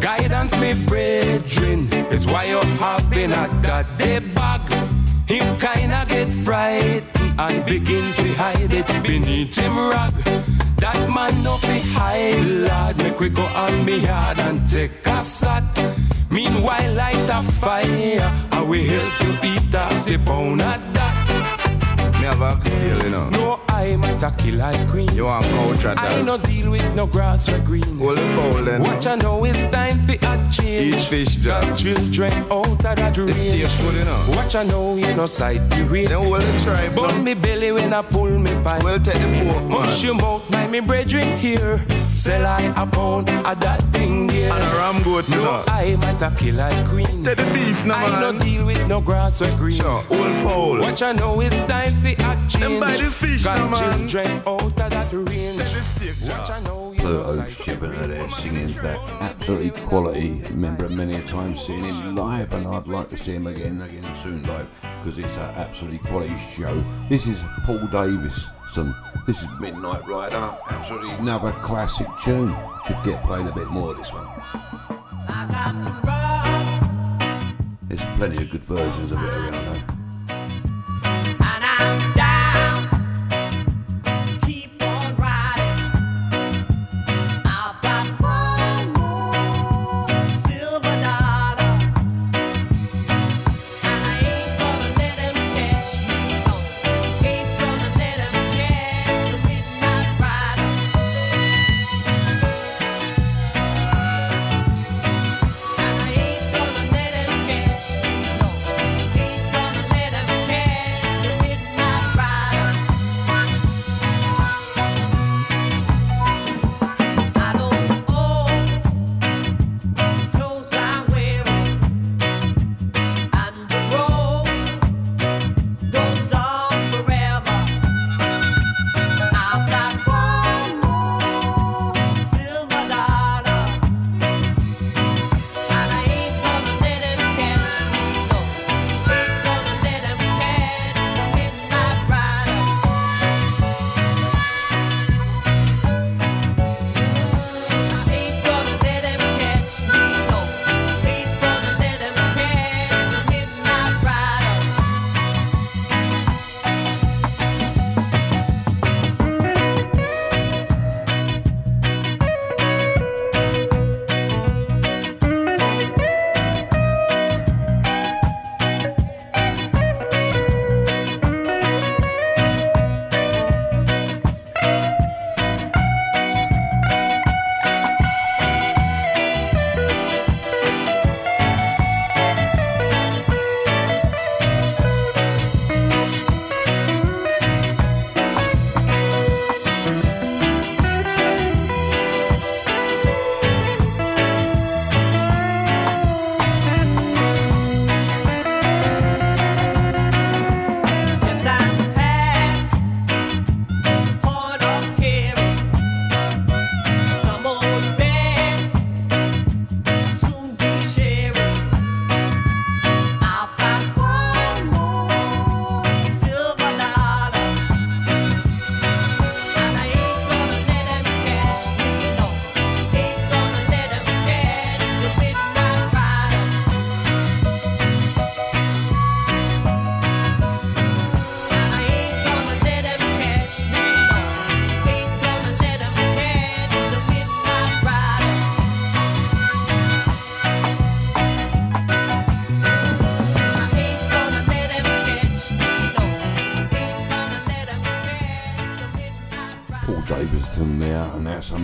Guidance, 0.00 0.54
me 0.60 0.74
brethren, 0.86 1.88
is 2.12 2.26
why 2.26 2.44
you're 2.44 2.64
having 2.82 3.32
a 3.32 3.44
that 3.62 3.98
day 3.98 4.18
bag. 4.18 4.62
Him 5.28 5.46
kinda 5.58 6.06
get 6.08 6.32
frightened 6.44 7.17
and 7.38 7.64
begin 7.64 8.12
to 8.14 8.34
hide 8.34 8.72
it 8.72 8.86
beneath 9.02 9.56
him 9.56 9.76
rag. 9.90 10.12
That 10.78 11.08
man 11.08 11.42
no 11.42 11.56
fi 11.58 11.78
hide, 11.78 12.44
lad. 12.44 12.96
Make 12.98 13.20
we 13.20 13.28
go 13.28 13.42
on 13.42 13.84
me 13.84 13.98
yard 13.98 14.40
and 14.40 14.66
take 14.66 15.06
a 15.06 15.24
sat. 15.24 15.64
Meanwhile, 16.30 16.94
light 16.94 17.28
a 17.30 17.42
fire. 17.60 18.48
I 18.52 18.62
will 18.62 18.84
help 18.84 19.14
you 19.22 19.50
eat 19.50 19.74
off 19.74 20.04
the 20.04 20.18
pound 20.18 20.62
of 20.62 20.94
that. 20.94 21.17
Have 22.28 22.42
oxtail, 22.42 23.02
you 23.02 23.08
know. 23.08 23.30
No, 23.30 23.60
I 23.70 23.96
might 23.96 24.22
a 24.22 24.30
kill 24.32 24.56
like 24.56 24.90
queen. 24.90 25.08
You 25.14 25.24
want 25.24 25.46
couch 25.46 25.84
at 25.86 25.98
I 25.98 26.20
no 26.20 26.36
deal 26.36 26.70
with 26.70 26.94
no 26.94 27.06
grass 27.06 27.48
or 27.48 27.58
green. 27.60 27.98
The 27.98 28.16
fowl 28.36 28.64
then. 28.64 28.82
Watch 28.82 29.06
I 29.06 29.14
know 29.14 29.42
it's 29.46 29.64
time 29.70 30.04
for 30.04 30.12
a 30.12 30.48
change. 30.52 30.94
Eat 30.94 31.04
fish. 31.06 31.36
Got 31.38 31.78
children 31.78 32.32
out 32.52 32.66
of 32.68 32.78
that 32.82 33.14
The 33.14 33.24
range. 33.24 33.34
steak 33.34 33.80
good, 33.80 33.94
you 33.94 34.04
know. 34.04 34.26
Watch 34.36 34.54
I 34.56 34.62
know 34.64 34.96
you 34.96 35.14
no 35.14 35.24
side 35.24 35.70
the 35.70 35.84
rate. 35.86 36.10
Then 36.10 36.28
the 36.28 36.60
tribe, 36.62 36.94
Burn 36.94 37.16
no. 37.16 37.22
me 37.22 37.32
belly 37.32 37.72
when 37.72 37.94
I 37.94 38.02
pull 38.02 38.28
me 38.28 38.52
pipe. 38.62 38.82
Well, 38.82 38.98
take 39.00 39.14
the 39.14 39.50
pork, 39.50 39.64
Mush 39.64 39.88
man. 39.88 40.04
your 40.04 40.14
mouth, 40.14 40.50
my 40.50 40.66
me 40.66 40.80
brethren 40.80 41.38
here. 41.38 41.82
Sell 42.18 42.44
I 42.44 42.60
a 42.76 42.84
pound 42.84 43.30
of 43.30 43.60
that 43.60 43.80
thing 43.92 44.26
there. 44.26 44.52
And 44.52 44.62
a 44.62 44.76
ram 44.76 45.02
goat, 45.04 45.28
you 45.28 45.36
No, 45.36 45.44
know. 45.44 45.64
I 45.68 45.94
might 45.96 46.20
a 46.20 46.34
kill 46.36 46.56
like 46.56 46.88
queen. 46.88 47.22
Take 47.22 47.36
the 47.36 47.44
beef, 47.54 47.84
no, 47.86 47.94
I 47.94 48.32
no 48.32 48.38
deal 48.38 48.66
with 48.66 48.86
no 48.88 49.00
grass 49.00 49.40
or 49.40 49.56
green. 49.56 49.76
Sure, 49.76 50.02
hold 50.02 50.32
fowl. 50.42 50.80
Watch 50.80 51.00
I 51.00 51.12
know 51.12 51.40
it's 51.40 51.56
time 51.66 51.94
for 52.02 52.08
a 52.08 52.34
change. 52.48 52.54
Them 52.54 52.80
buy 52.80 52.96
the 52.96 53.04
fish, 53.04 53.44
Got 53.44 53.58
no, 53.60 53.68
man. 53.70 54.08
children 54.08 54.42
out 54.48 54.62
of 54.62 54.74
that 54.76 55.12
range. 55.12 55.58
Take 55.58 55.72
the 55.72 55.82
steak, 55.82 56.16
Watch 56.28 56.50
I 56.50 56.60
know 56.60 56.92
you 56.92 56.98
no 56.98 57.22
Pluto 57.22 57.32
side 57.34 57.48
Shivana 57.48 58.08
there 58.08 58.28
singing 58.30 58.66
that 58.82 58.98
absolutely 59.22 59.70
quality. 59.82 60.42
Remember 60.50 60.88
many 60.88 61.14
a 61.14 61.22
time 61.22 61.54
seeing 61.54 61.84
him 61.84 62.16
live, 62.16 62.52
and 62.52 62.66
I'd 62.66 62.88
like 62.88 63.10
to 63.10 63.16
see 63.16 63.34
him 63.34 63.46
again, 63.46 63.80
again 63.80 64.04
soon 64.16 64.42
live, 64.42 64.66
because 64.98 65.18
it's 65.20 65.36
an 65.36 65.54
absolutely 65.54 65.98
quality 65.98 66.36
show. 66.36 66.84
This 67.08 67.28
is 67.28 67.42
Paul 67.64 67.86
Davison. 67.92 68.92
This 69.28 69.42
is 69.42 69.48
Midnight 69.60 70.08
Rider. 70.08 70.56
Absolutely 70.70 71.10
another 71.16 71.52
classic 71.60 72.06
tune. 72.24 72.56
Should 72.86 72.96
get 73.04 73.22
played 73.24 73.46
a 73.46 73.52
bit 73.52 73.66
more. 73.66 73.92
This 73.92 74.10
one. 74.10 74.24
There's 77.88 78.02
plenty 78.16 78.38
of 78.38 78.48
good 78.50 78.62
versions 78.62 79.12
of 79.12 79.22
it 79.22 79.28
around 79.28 79.52
though. 79.52 79.97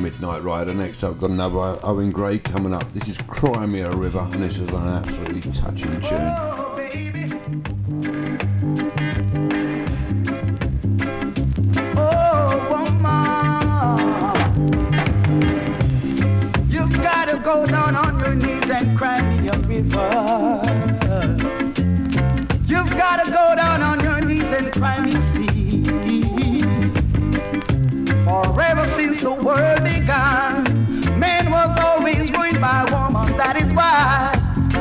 Midnight 0.04 0.42
Rider. 0.42 0.74
Next 0.74 1.02
up, 1.02 1.18
got 1.18 1.30
another 1.30 1.78
Owen 1.82 2.10
Gray 2.10 2.38
coming 2.38 2.74
up. 2.74 2.92
This 2.92 3.08
is 3.08 3.16
Cry 3.26 3.64
Me 3.64 3.80
a 3.80 3.90
River, 3.90 4.28
and 4.32 4.42
this 4.42 4.58
is 4.58 4.68
an 4.68 4.76
absolutely 4.76 5.40
touching 5.50 5.98
tune. 6.02 6.63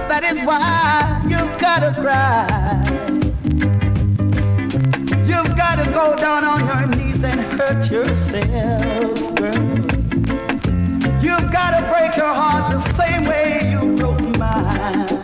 That 0.09 0.23
is 0.23 0.45
why 0.45 1.21
you've 1.23 1.57
got 1.59 1.79
to 1.79 1.91
cry. 2.01 2.47
You've 5.27 5.55
got 5.55 5.83
to 5.83 5.91
go 5.91 6.15
down 6.15 6.43
on 6.43 6.59
your 6.67 6.87
knees 6.87 7.23
and 7.23 7.39
hurt 7.59 7.89
yourself, 7.91 9.35
girl. 9.35 9.83
You've 11.21 11.51
got 11.51 11.71
to 11.77 11.81
break 11.91 12.15
your 12.17 12.33
heart 12.33 12.71
the 12.71 12.93
same 12.93 13.23
way 13.25 13.69
you 13.71 13.95
broke 13.95 14.37
mine. 14.37 15.22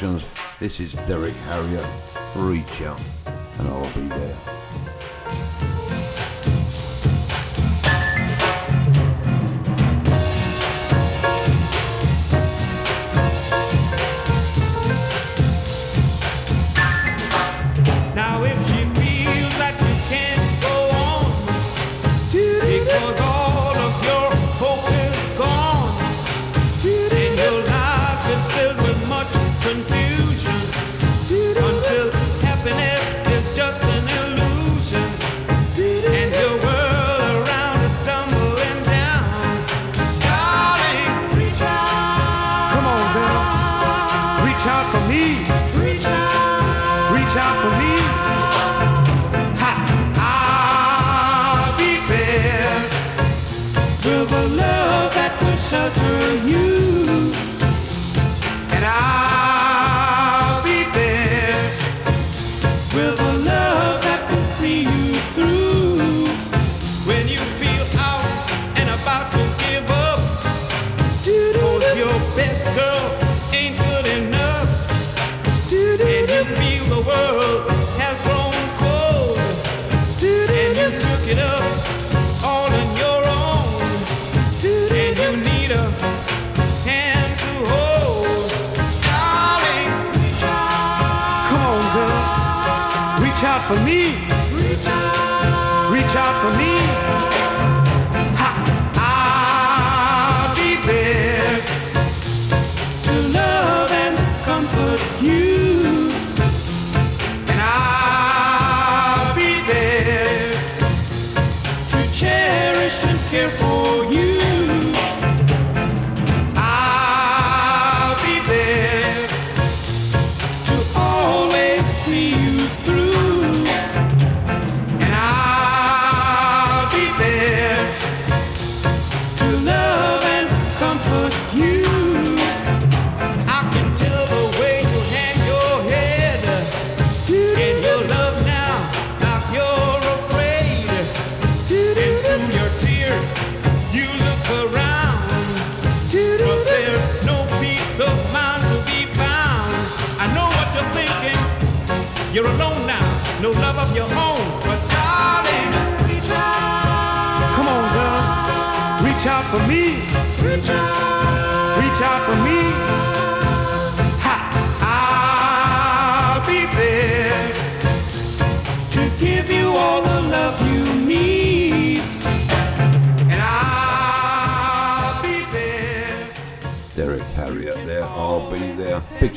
Productions. 0.00 0.26
This 0.58 0.80
is 0.80 0.94
Derrick 1.06 1.34
Harriott. 1.34 1.86
Reach 2.34 2.80
out. 2.80 3.29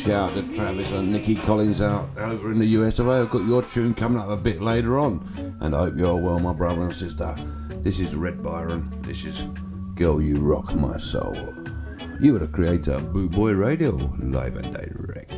shout 0.04 0.32
out 0.32 0.36
to 0.36 0.54
Travis 0.54 0.92
and 0.92 1.14
Nikki 1.14 1.34
Collins 1.34 1.80
out 1.80 2.10
over 2.18 2.52
in 2.52 2.60
the 2.60 2.66
US 2.66 3.00
of 3.00 3.08
A. 3.08 3.22
I've 3.22 3.30
got 3.30 3.46
your 3.46 3.62
tune 3.62 3.94
coming 3.94 4.22
up 4.22 4.28
a 4.28 4.36
bit 4.36 4.62
later 4.62 5.00
on. 5.00 5.26
And 5.62 5.74
I 5.74 5.86
hope 5.86 5.98
you're 5.98 6.18
well, 6.18 6.40
my 6.40 6.52
brother 6.52 6.82
and 6.82 6.94
sister. 6.94 7.34
This 7.70 8.02
is 8.02 8.14
Red 8.14 8.44
Byron. 8.44 8.92
This 9.02 9.24
is 9.24 9.46
Girl 9.96 10.22
You 10.22 10.42
Rock 10.42 10.76
My 10.76 10.98
Soul. 10.98 11.34
You 12.20 12.36
are 12.36 12.40
the 12.40 12.50
creator 12.52 12.94
of 12.94 13.14
Bootboy 13.14 13.58
Radio, 13.58 13.92
live 14.20 14.58
and 14.58 14.74
direct. 14.74 15.33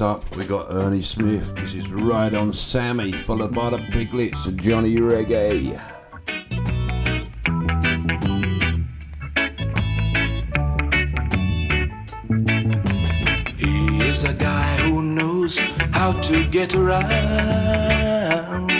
Next 0.00 0.16
up, 0.16 0.34
we 0.34 0.46
got 0.46 0.64
Ernie 0.70 1.02
Smith. 1.02 1.54
This 1.56 1.74
is 1.74 1.92
Ride 1.92 2.32
on 2.34 2.54
Sammy, 2.54 3.12
followed 3.12 3.54
by 3.54 3.68
the 3.68 3.76
Piglets 3.92 4.46
and 4.46 4.58
Johnny 4.58 4.96
Reggae. 4.96 5.78
He 13.58 14.00
is 14.08 14.24
a 14.24 14.32
guy 14.32 14.76
who 14.78 15.02
knows 15.02 15.58
how 15.92 16.12
to 16.12 16.46
get 16.46 16.74
around. 16.74 18.70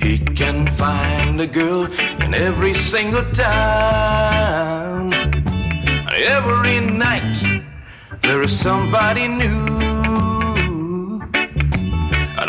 He 0.00 0.18
can 0.18 0.68
find 0.76 1.40
a 1.40 1.48
girl 1.48 1.86
in 2.22 2.34
every 2.34 2.74
single 2.74 3.28
town. 3.32 5.12
Every 6.12 6.78
night 6.78 7.42
there 8.22 8.42
is 8.42 8.56
somebody 8.56 9.26
new. 9.26 9.63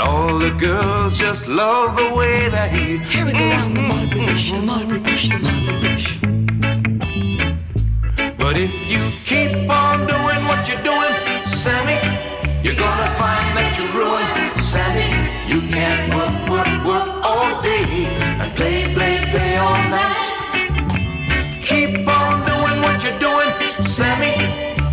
All 0.05 0.37
the 0.37 0.51
girls 0.51 1.17
just 1.17 1.47
love 1.47 1.97
the 1.97 2.13
way 2.13 2.47
that 2.49 2.71
he. 2.71 2.97
Hurry 2.97 3.33
around 3.33 3.73
the 3.73 3.81
mulberry 3.81 4.25
bush, 4.27 4.51
the 4.51 4.61
mulberry 4.61 4.99
bush, 4.99 5.29
the 5.29 5.39
mulberry 5.39 5.79
bush. 5.81 6.07
But 8.37 8.55
if 8.57 8.73
you 8.91 9.01
keep 9.25 9.67
on 9.67 10.05
doing 10.05 10.41
what 10.49 10.67
you're 10.69 10.83
doing, 10.83 11.13
Sammy, 11.47 11.97
you're 12.63 12.79
gonna 12.85 13.11
find 13.21 13.57
that 13.57 13.71
you're 13.77 13.93
ruined. 13.99 14.61
Sammy, 14.61 15.09
you 15.51 15.59
can't 15.75 16.13
work, 16.13 16.35
work, 16.53 16.73
work 16.85 17.09
all 17.23 17.59
day 17.63 18.05
and 18.41 18.55
play, 18.55 18.93
play, 18.93 19.15
play 19.31 19.57
all 19.57 19.81
night. 19.89 20.27
Keep 21.63 22.07
on 22.07 22.45
doing 22.51 22.77
what 22.85 23.03
you're 23.03 23.17
doing, 23.17 23.51
Sammy. 23.81 24.35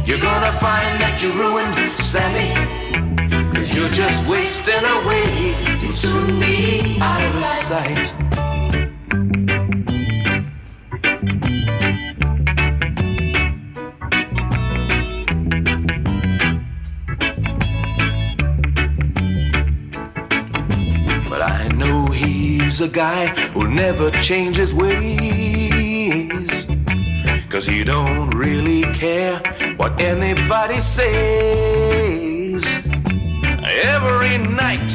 You're 0.06 0.24
gonna 0.30 0.52
find 0.59 0.98
that 1.02 1.20
you're 1.20 1.36
ruined, 1.36 2.01
Sammy. 2.01 2.71
Just 3.93 4.27
wasting 4.27 4.85
away. 4.85 5.55
You'll 5.82 5.93
soon 5.93 6.40
be 6.40 6.98
out 6.98 7.23
of 7.23 7.44
sight. 7.44 8.14
But 21.28 21.43
I 21.43 21.69
know 21.77 22.06
he's 22.06 22.81
a 22.81 22.89
guy 22.89 23.27
who'll 23.51 23.69
never 23.69 24.10
change 24.23 24.56
his 24.56 24.73
ways. 24.73 26.66
Cause 27.51 27.66
he 27.66 27.85
don't 27.85 28.31
really 28.31 28.85
care 28.94 29.36
what 29.77 30.01
anybody 30.01 30.81
says. 30.81 32.21
Every 33.72 34.36
night 34.36 34.92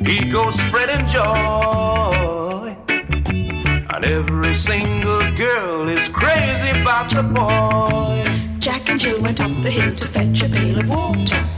he 0.00 0.24
goes 0.30 0.54
spreading 0.54 1.06
joy. 1.06 2.74
And 2.88 4.04
every 4.04 4.54
single 4.54 5.20
girl 5.36 5.86
is 5.88 6.08
crazy 6.08 6.80
about 6.80 7.10
the 7.10 7.22
boy. 7.22 8.24
Jack 8.58 8.88
and 8.88 8.98
Jill 8.98 9.20
went 9.20 9.40
up 9.40 9.50
the 9.62 9.70
hill 9.70 9.94
to 9.94 10.08
fetch 10.08 10.42
a 10.42 10.48
pail 10.48 10.78
of 10.78 10.88
water. 10.88 11.48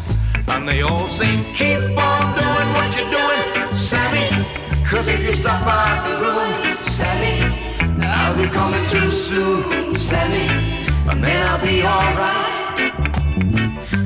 And 0.48 0.68
they 0.68 0.82
all 0.82 1.08
sing, 1.08 1.54
keep 1.54 1.78
on 1.78 2.34
doing 2.36 2.68
what 2.74 2.96
you're 2.96 3.10
doing, 3.10 3.74
Sammy. 3.74 4.28
Cause 4.84 5.06
if 5.06 5.22
you 5.22 5.32
stop 5.32 5.64
by 5.64 6.08
the 6.08 6.16
room, 6.20 6.82
Sammy, 6.82 7.36
I'll 8.04 8.36
be 8.36 8.48
coming 8.48 8.84
through 8.86 9.12
soon, 9.12 9.92
Sammy. 9.92 10.48
And 11.10 11.22
then 11.22 11.46
I'll 11.46 11.64
be 11.64 11.84
alright. 11.84 12.68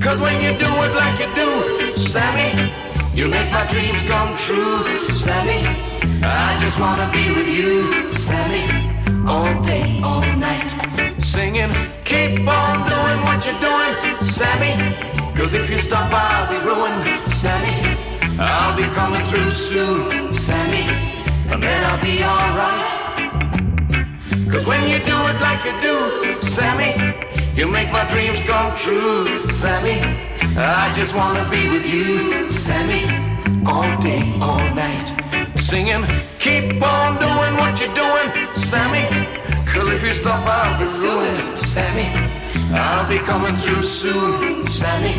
Cause 0.02 0.20
when 0.20 0.42
you 0.42 0.58
do 0.58 0.66
it 0.84 0.92
like 0.94 1.18
you 1.20 1.34
do, 1.34 1.51
Sammy, 2.12 2.70
you 3.14 3.26
make 3.26 3.50
my 3.50 3.66
dreams 3.66 4.04
come 4.04 4.36
true, 4.36 5.08
Sammy. 5.08 5.64
I 6.22 6.58
just 6.60 6.78
wanna 6.78 7.10
be 7.10 7.32
with 7.32 7.48
you, 7.48 8.12
Sammy, 8.12 8.68
all 9.26 9.62
day, 9.62 9.98
all 10.04 10.20
night. 10.36 10.70
Singing, 11.18 11.72
keep 12.04 12.46
on 12.46 12.84
doing 12.84 13.18
what 13.24 13.46
you're 13.46 13.58
doing, 13.60 14.22
Sammy. 14.22 14.74
Cause 15.34 15.54
if 15.54 15.70
you 15.70 15.78
stop 15.78 16.12
I'll 16.12 16.48
be 16.52 16.58
ruined, 16.62 17.32
Sammy. 17.32 17.96
I'll 18.38 18.76
be 18.76 18.84
coming 18.94 19.24
through 19.24 19.50
soon, 19.50 20.34
Sammy. 20.34 20.84
And 21.50 21.62
then 21.62 21.82
I'll 21.82 22.02
be 22.02 22.22
alright. 22.22 22.92
Cause 24.52 24.66
when 24.66 24.82
you 24.82 24.98
do 24.98 25.16
it 25.30 25.40
like 25.40 25.64
you 25.64 25.80
do, 25.80 26.42
Sammy, 26.42 26.92
you 27.56 27.66
make 27.66 27.90
my 27.90 28.04
dreams 28.04 28.44
come 28.44 28.76
true, 28.76 29.48
Sammy. 29.48 30.31
I 30.54 30.92
just 30.94 31.14
wanna 31.14 31.48
be 31.48 31.66
with 31.70 31.86
you, 31.86 32.50
Sammy, 32.50 33.04
all 33.64 33.98
day, 34.00 34.20
all 34.38 34.58
night. 34.74 35.08
Singing, 35.56 36.04
keep 36.38 36.82
on 36.82 37.18
doing 37.18 37.56
what 37.56 37.80
you're 37.80 37.94
doing, 37.94 38.54
Sammy. 38.54 39.08
Cause 39.64 39.88
if 39.88 40.02
you 40.02 40.12
stop, 40.12 40.46
I'll 40.46 40.78
be 40.78 40.92
ruined, 40.92 41.58
Sammy. 41.58 42.04
I'll 42.74 43.08
be 43.08 43.18
coming 43.18 43.56
through 43.56 43.82
soon, 43.82 44.62
Sammy. 44.66 45.14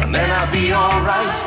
And 0.00 0.14
then 0.14 0.30
I'll 0.30 0.50
be 0.50 0.72
alright. 0.72 1.38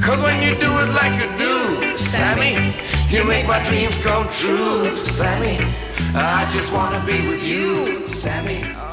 Cause 0.00 0.22
when 0.22 0.40
you 0.40 0.54
do 0.60 0.70
it 0.78 0.90
like 0.90 1.20
you 1.20 1.36
do, 1.36 1.98
Sammy, 1.98 2.76
you 3.10 3.24
make 3.24 3.46
my 3.48 3.60
dreams 3.60 4.00
come 4.02 4.28
true, 4.28 5.04
Sammy. 5.04 5.58
I 6.14 6.48
just 6.52 6.72
wanna 6.72 7.04
be 7.04 7.26
with 7.26 7.42
you, 7.42 8.08
Sammy. 8.08 8.91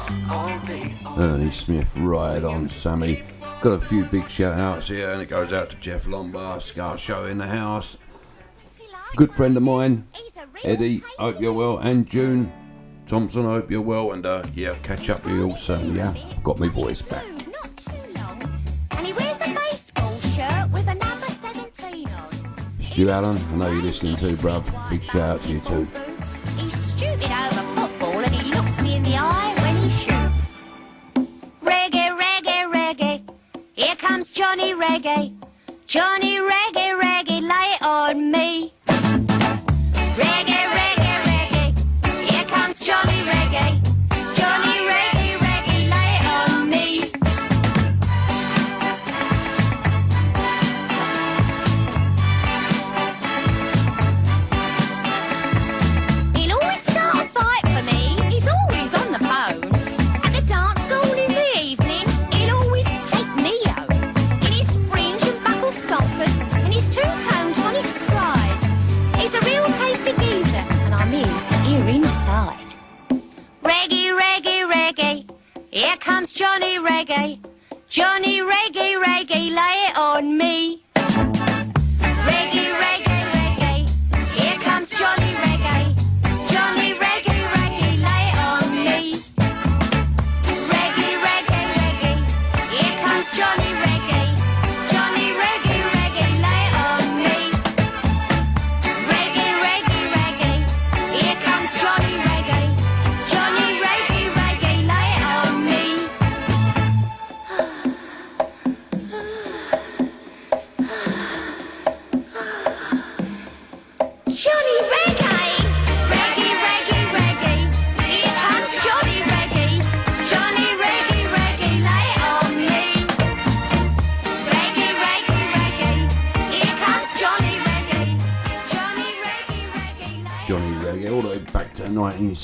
Ernie 1.20 1.50
Smith, 1.50 1.90
Ride 1.96 2.44
on 2.44 2.66
Sammy. 2.68 3.22
Got 3.60 3.72
a 3.72 3.86
few 3.86 4.06
big 4.06 4.30
shout 4.30 4.54
outs 4.54 4.88
here, 4.88 5.10
and 5.10 5.20
it 5.20 5.28
goes 5.28 5.52
out 5.52 5.68
to 5.68 5.76
Jeff 5.76 6.06
Lombard, 6.06 6.62
Scar 6.62 6.96
Show 6.96 7.26
in 7.26 7.36
the 7.36 7.46
house. 7.46 7.98
Good 9.16 9.34
friend 9.34 9.54
of 9.56 9.62
mine, 9.62 10.06
Eddie, 10.64 11.02
hope 11.18 11.38
you're 11.38 11.52
well, 11.52 11.76
and 11.78 12.08
June 12.08 12.50
Thompson, 13.06 13.44
hope 13.44 13.70
you're 13.70 13.82
well, 13.82 14.12
and 14.12 14.24
uh, 14.24 14.42
yeah, 14.54 14.74
catch 14.82 15.10
up 15.10 15.22
with 15.24 15.34
you 15.34 15.50
all 15.50 15.56
soon, 15.56 15.94
yeah? 15.94 16.14
Got 16.42 16.58
my 16.58 16.68
voice 16.68 17.02
back. 17.02 17.24
And 18.92 19.06
he 19.06 19.12
wears 19.12 19.40
a 19.42 19.54
baseball 19.54 20.18
shirt 20.20 20.70
with 20.70 20.88
a 20.88 20.94
number 20.94 21.26
17 21.26 22.08
on. 22.08 22.80
Stu 22.80 23.10
Allen, 23.10 23.36
I 23.36 23.56
know 23.56 23.70
you're 23.70 23.82
listening 23.82 24.16
too, 24.16 24.36
bruv. 24.36 24.90
Big 24.90 25.02
shout 25.02 25.36
out 25.36 25.42
to 25.42 25.52
you 25.52 25.60
too. 25.60 26.09
Comes 34.20 34.30
Johnny 34.30 34.74
Reggae. 34.74 35.34
Johnny 35.86 36.36
Reggae, 36.36 36.89
comes 76.10 76.32
Johnny 76.32 76.76
Reggae. 76.78 77.38
Johnny 77.88 78.40
Reggae, 78.40 79.00
reggae, 79.00 79.54
lay 79.60 79.76
it 79.88 79.96
on 79.96 80.36
me. 80.36 80.82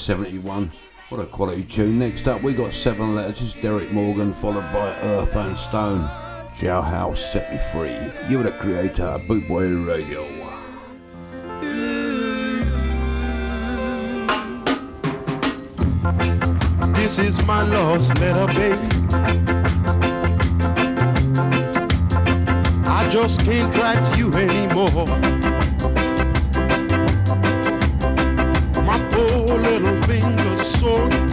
1971. 0.08 0.70
What 1.08 1.20
a 1.20 1.26
quality 1.26 1.64
tune. 1.64 1.98
Next 1.98 2.28
up, 2.28 2.40
we 2.40 2.54
got 2.54 2.72
Seven 2.72 3.16
Letters. 3.16 3.40
It's 3.42 3.54
Derrick 3.54 3.90
Morgan, 3.90 4.32
followed 4.32 4.72
by 4.72 4.94
Earth 5.00 5.34
and 5.34 5.58
Stone. 5.58 6.08
Jailhouse 6.54 7.16
Set 7.16 7.52
Me 7.52 7.58
Free. 7.72 8.30
You're 8.30 8.44
the 8.44 8.52
creator, 8.52 9.20
Bootboy 9.26 9.84
Radio. 9.84 10.24
This 16.94 17.18
is 17.18 17.44
my 17.44 17.62
lost 17.62 18.14
letter, 18.20 18.46
baby. 18.54 18.88
I 22.86 23.08
just 23.10 23.40
can't 23.40 23.74
write 23.74 24.16
you 24.16 24.32
anymore. 24.34 25.35
Little 29.56 30.02
finger's 30.02 30.60
sore. 30.60 31.26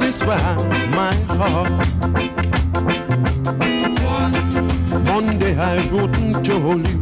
Satisfy 0.00 0.54
my 0.90 1.14
heart. 1.28 1.70
Monday 5.04 5.54
I 5.56 5.76
wrote 5.88 6.16
and 6.16 6.44
told 6.44 6.88
you 6.88 7.00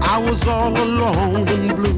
I 0.00 0.18
was 0.18 0.46
all 0.46 0.72
alone 0.72 1.48
and 1.48 1.76
blue. 1.76 1.95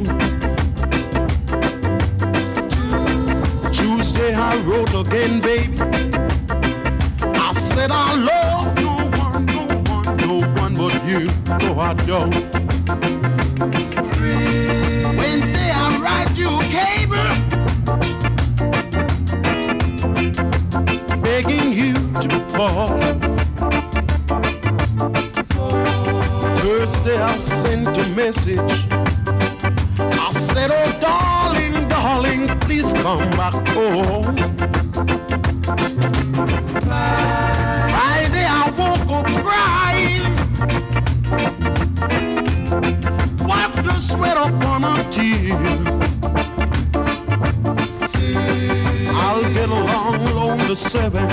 I'll 49.11 49.43
get 49.55 49.71
along 49.71 50.17
on 50.37 50.59
the 50.69 50.77
seventh. 50.77 51.33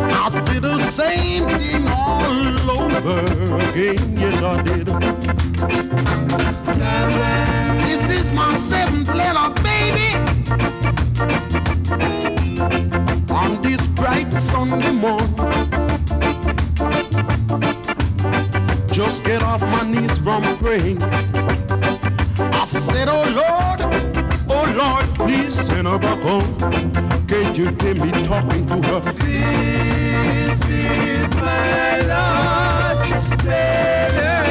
I 0.00 0.30
did 0.46 0.62
the 0.62 0.78
same 0.78 1.46
thing 1.58 1.86
all 1.88 2.70
over 2.70 3.20
again. 3.68 4.16
Yes, 4.16 4.42
I 4.42 4.62
did. 4.62 4.86
This 7.86 8.08
is 8.08 8.32
my 8.32 8.56
seventh 8.56 9.08
letter, 9.08 9.50
baby. 9.62 10.14
On 13.30 13.60
this 13.60 13.84
bright 13.88 14.32
Sunday 14.32 14.92
morning. 14.92 15.36
Just 18.90 19.22
get 19.22 19.42
off 19.42 19.60
my 19.60 19.82
knees 19.82 20.16
from 20.18 20.42
praying. 20.58 20.98
Said, 22.98 23.08
Oh 23.10 23.22
Lord, 23.30 23.80
oh 24.50 24.64
Lord, 24.76 25.06
please 25.20 25.54
send 25.54 25.86
her 25.86 25.98
back 26.00 26.20
home. 26.20 26.58
Can't 27.28 27.56
you 27.56 27.66
hear 27.80 27.94
me 27.94 28.10
talking 28.26 28.66
to 28.66 28.74
her? 28.88 29.00
This 29.12 30.60
is 30.68 31.30
my 31.36 32.00
last 32.10 33.44
letter. 33.44 34.42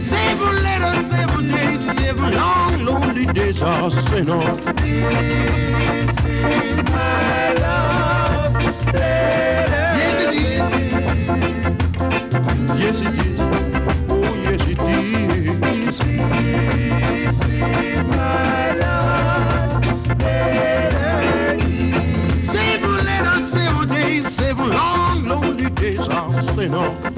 Seven 0.00 0.62
letters, 0.62 1.06
seven 1.10 1.48
days, 1.48 1.84
seven 1.94 2.32
long, 2.32 2.84
lonely 2.86 3.26
days 3.26 3.60
are 3.60 3.90
sent 3.90 4.30
on. 4.30 4.56
This 4.76 6.16
is 6.24 6.84
my 6.86 7.52
last 7.52 8.54
letter. 8.94 9.92
Yes, 10.00 10.20
it 10.22 10.34
is. 10.42 10.60
Yes, 12.80 13.00
it 13.02 13.18
is. 13.26 13.40
Oh, 14.08 14.34
yes, 14.42 14.62
it 14.70 14.80
is. 14.80 15.75
Seven 24.28 24.70
long, 24.70 25.24
lonely 25.24 25.70
days 25.70 26.08
are 26.08 26.42
sent 26.42 26.74
on. 26.74 27.16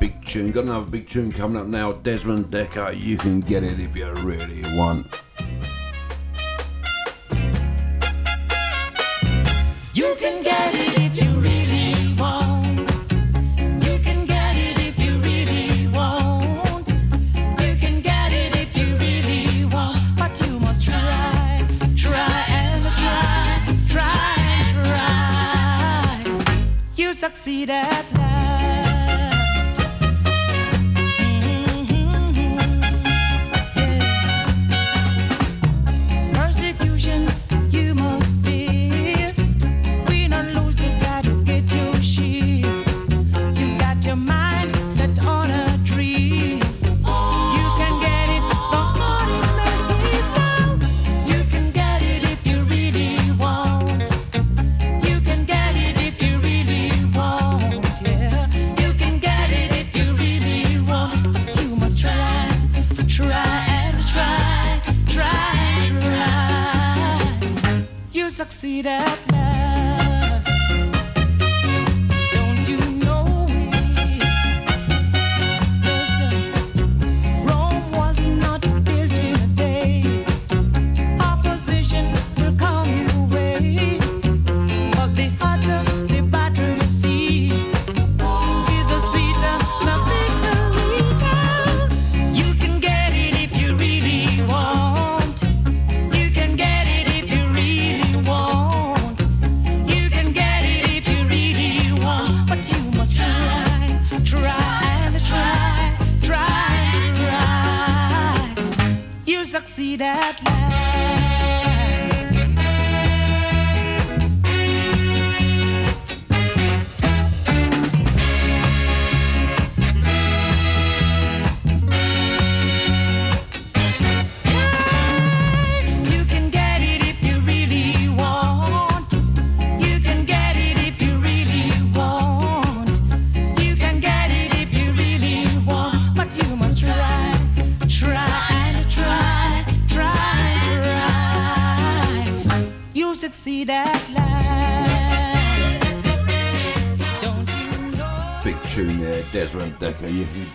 big 0.00 0.24
tune. 0.24 0.50
Got 0.50 0.64
another 0.64 0.86
big 0.86 1.08
tune 1.08 1.30
coming 1.30 1.60
up 1.60 1.66
now. 1.66 1.92
Desmond 1.92 2.46
Dekker, 2.46 2.98
you 2.98 3.18
can 3.18 3.40
get 3.40 3.62
it 3.62 3.78
if 3.78 3.94
you 3.94 4.10
really 4.14 4.62
want. 4.76 5.17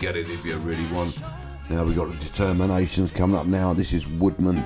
get 0.04 0.16
it 0.16 0.28
if 0.28 0.44
you 0.44 0.54
really 0.58 0.84
want. 0.92 1.18
Now 1.70 1.82
we've 1.82 1.96
got 1.96 2.12
the 2.12 2.18
Determinations 2.18 3.10
coming 3.10 3.36
up 3.36 3.46
now. 3.46 3.72
This 3.72 3.94
is 3.94 4.06
Woodman. 4.06 4.62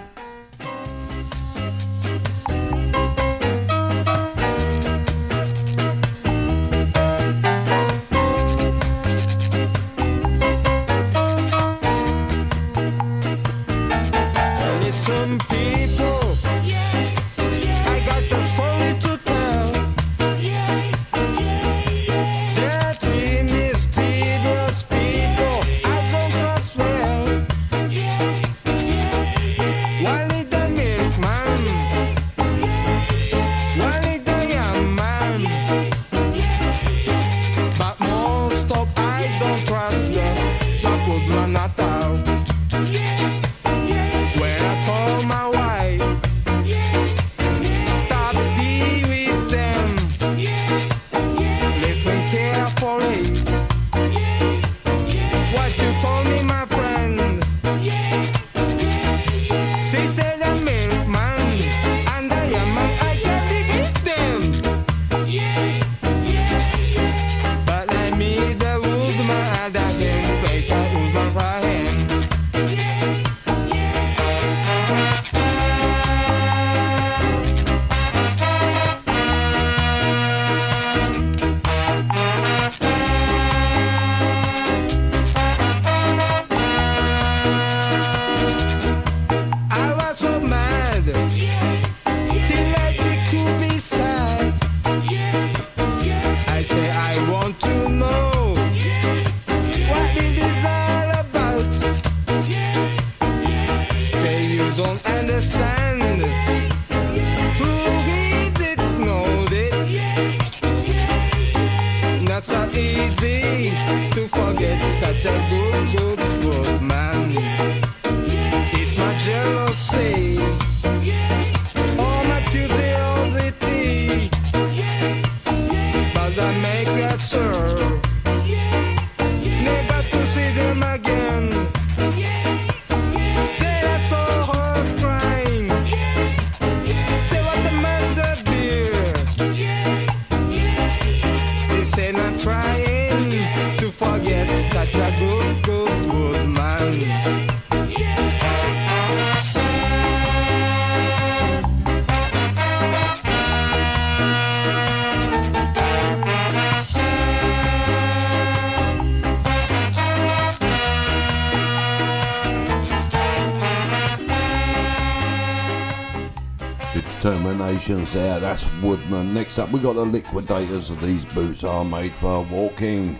There, 167.88 168.38
that's 168.38 168.66
Woodman. 168.82 169.32
Next 169.32 169.58
up, 169.58 169.70
we 169.72 169.80
got 169.80 169.94
the 169.94 170.04
liquidators. 170.04 170.90
These 170.98 171.24
boots 171.24 171.64
are 171.64 171.86
made 171.86 172.12
for 172.12 172.42
walking. 172.42 173.18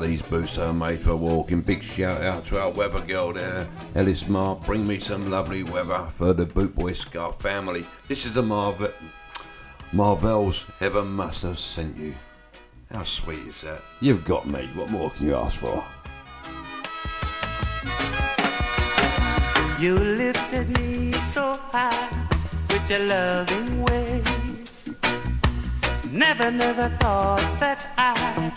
These 0.00 0.22
boots 0.22 0.58
are 0.58 0.72
made 0.72 1.00
for 1.00 1.16
walking. 1.16 1.60
Big 1.62 1.82
shout 1.82 2.20
out 2.22 2.44
to 2.46 2.60
our 2.60 2.70
weather 2.70 3.00
girl 3.00 3.32
there, 3.32 3.66
Ellis 3.94 4.28
Mar. 4.28 4.56
Bring 4.56 4.86
me 4.86 4.98
some 4.98 5.30
lovely 5.30 5.62
weather 5.62 6.06
for 6.10 6.32
the 6.32 6.44
Bootboy 6.46 6.94
Ska 6.94 7.32
family. 7.32 7.86
This 8.08 8.26
is 8.26 8.34
the 8.34 8.42
Marvel. 8.42 8.90
Marvels 9.92 10.64
Heaven 10.78 11.08
must 11.08 11.42
have 11.42 11.58
sent 11.58 11.96
you. 11.96 12.14
How 12.90 13.02
sweet 13.04 13.46
is 13.46 13.62
that? 13.62 13.80
You've 14.00 14.24
got 14.24 14.46
me. 14.46 14.68
What 14.74 14.90
more 14.90 15.10
can 15.10 15.26
you 15.26 15.36
ask 15.36 15.58
for? 15.58 15.82
You 19.80 19.98
lifted 19.98 20.68
me 20.78 21.12
so 21.12 21.58
high 21.72 22.28
with 22.70 22.88
your 22.90 23.00
loving 23.00 23.82
ways. 23.82 24.88
Never, 26.10 26.50
never 26.50 26.88
thought 27.00 27.60
that 27.60 27.92
I 27.98 28.52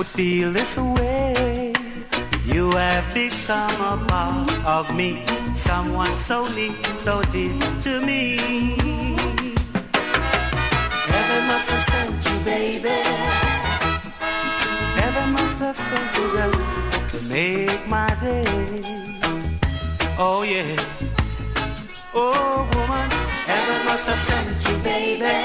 would 0.00 0.06
feel 0.06 0.50
this 0.50 0.78
way. 0.78 1.74
You 2.46 2.70
have 2.70 3.12
become 3.12 3.78
a 3.92 4.02
part 4.08 4.50
of 4.64 4.96
me, 4.96 5.22
someone 5.54 6.16
so 6.16 6.46
neat, 6.54 6.74
so 7.04 7.20
dear 7.24 7.52
to 7.82 8.00
me. 8.00 8.38
Heaven 11.12 11.42
must 11.50 11.68
have 11.68 11.84
sent 11.92 12.18
you, 12.28 12.38
baby. 12.46 13.02
Heaven 15.00 15.32
must 15.34 15.58
have 15.58 15.76
sent 15.76 16.16
you, 16.16 16.26
girl, 16.32 16.52
to 17.12 17.18
make 17.28 17.86
my 17.86 18.08
day. 18.22 18.46
Oh 20.18 20.44
yeah. 20.48 20.80
Oh 22.14 22.66
woman, 22.72 23.10
heaven 23.52 23.84
must 23.84 24.06
have 24.06 24.22
sent 24.28 24.58
you, 24.66 24.76
baby. 24.82 25.36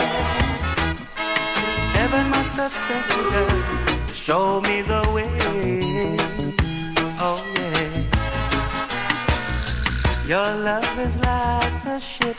Heaven 1.97 2.29
must 2.29 2.53
have 2.55 2.71
sent 2.71 3.05
you, 3.17 3.23
girl, 3.31 3.94
show 4.25 4.59
me 4.61 4.81
the 4.81 5.01
way. 5.13 5.29
Oh 7.27 7.39
yeah. 7.57 7.91
Your 10.27 10.49
love 10.67 10.97
is 10.97 11.15
like 11.19 11.85
a 11.85 11.99
ship 11.99 12.37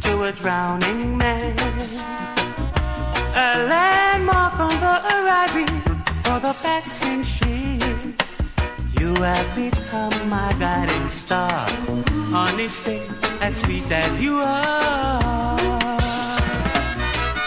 to 0.00 0.22
a 0.22 0.32
drowning 0.32 1.18
man. 1.18 1.54
A 3.46 3.50
landmark 3.72 4.58
on 4.58 4.74
the 4.86 4.96
horizon 5.08 5.68
for 6.24 6.40
the 6.40 6.54
passing 6.62 7.22
ship. 7.22 8.02
You 8.98 9.14
have 9.20 9.54
become 9.54 10.16
my 10.30 10.56
guiding 10.58 11.10
star 11.10 11.68
day 12.86 13.02
as 13.42 13.54
sweet 13.60 13.90
as 13.92 14.18
you 14.18 14.38
are. 14.38 15.58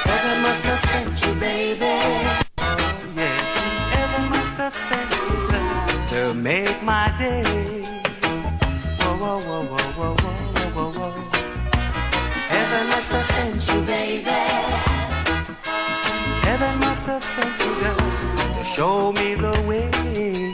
Heaven 0.06 0.42
must 0.44 0.64
have 0.66 0.82
sent 0.92 1.26
you, 1.26 1.34
baby. 1.40 2.45
Have 4.66 4.74
sent 4.74 5.12
to 6.08 6.34
make 6.34 6.82
my 6.82 7.14
day. 7.20 7.44
whoa, 8.98 9.16
whoa, 9.20 9.62
whoa, 9.62 9.92
whoa, 9.94 10.16
whoa, 10.74 10.92
whoa. 10.98 11.12
Heaven 12.50 12.88
must 12.90 13.12
have 13.12 13.26
sent 13.36 13.68
you, 13.72 13.82
baby. 13.86 14.24
Heaven 16.48 16.80
must 16.80 17.06
have 17.06 17.24
sent 17.24 17.60
you, 17.60 17.80
girl, 17.80 18.54
to 18.58 18.64
show 18.64 19.12
me 19.12 19.36
the 19.36 19.54
way. 19.68 20.45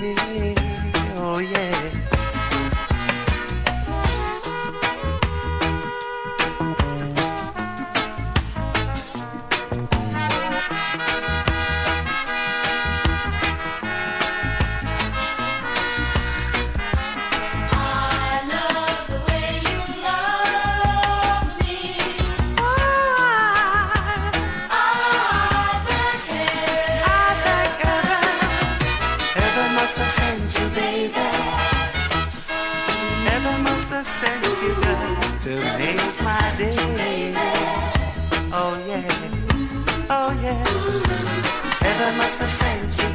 Must 42.21 42.39
have 42.39 42.51
sent 42.51 42.97
you, 42.99 43.10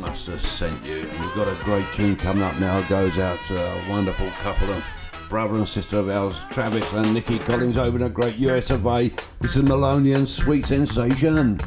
Must 0.00 0.26
have 0.26 0.40
sent 0.40 0.84
you. 0.84 1.00
And 1.00 1.20
we've 1.20 1.34
got 1.34 1.48
a 1.48 1.64
great 1.64 1.90
tune 1.92 2.16
coming 2.16 2.42
up 2.42 2.58
now. 2.58 2.78
It 2.78 2.88
goes 2.88 3.18
out 3.18 3.38
to 3.46 3.56
a 3.56 3.88
wonderful 3.88 4.30
couple 4.42 4.70
of 4.70 4.84
brother 5.28 5.54
and 5.54 5.68
sister 5.68 5.98
of 5.98 6.08
ours, 6.08 6.40
Travis 6.50 6.92
and 6.92 7.14
Nikki 7.14 7.38
Collins, 7.38 7.76
over 7.76 7.96
in 7.96 8.02
a 8.02 8.10
great 8.10 8.36
US 8.36 8.70
of 8.70 8.86
A. 8.86 9.10
This 9.40 9.56
is 9.56 9.62
Melodians 9.62 10.34
Sweet 10.34 10.66
Sensation. 10.66 11.58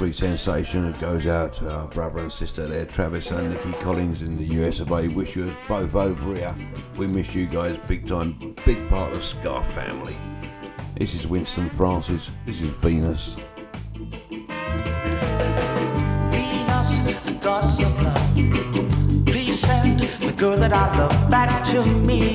week's 0.00 0.18
sensation 0.18 0.86
it 0.86 0.98
goes 0.98 1.26
out 1.26 1.52
to 1.52 1.70
our 1.70 1.86
brother 1.88 2.20
and 2.20 2.32
sister 2.32 2.66
there, 2.66 2.86
Travis 2.86 3.30
and 3.32 3.50
Nikki 3.50 3.72
Collins 3.82 4.22
in 4.22 4.36
the 4.36 4.44
US 4.62 4.80
of 4.80 4.90
A. 4.92 5.08
Wish 5.08 5.36
you 5.36 5.44
was 5.44 5.54
both 5.68 5.94
over 5.94 6.34
here. 6.34 6.54
We 6.96 7.06
miss 7.06 7.34
you 7.34 7.46
guys 7.46 7.76
big 7.86 8.06
time, 8.06 8.56
big 8.64 8.88
part 8.88 9.12
of 9.12 9.18
the 9.18 9.24
Ska 9.24 9.62
family. 9.62 10.14
This 10.96 11.14
is 11.14 11.26
Winston 11.26 11.68
Francis, 11.68 12.30
this 12.46 12.62
is 12.62 12.70
Venus. 12.70 13.36
Venus, 16.30 16.98
the 17.24 17.38
goddess 17.42 17.82
of 17.82 18.02
love. 18.02 18.34
Please 19.26 19.60
send 19.60 20.00
the 20.00 20.32
girl 20.36 20.56
that 20.56 20.72
I 20.72 20.96
love 20.96 21.30
back 21.30 21.62
to 21.72 21.84
me. 21.84 22.29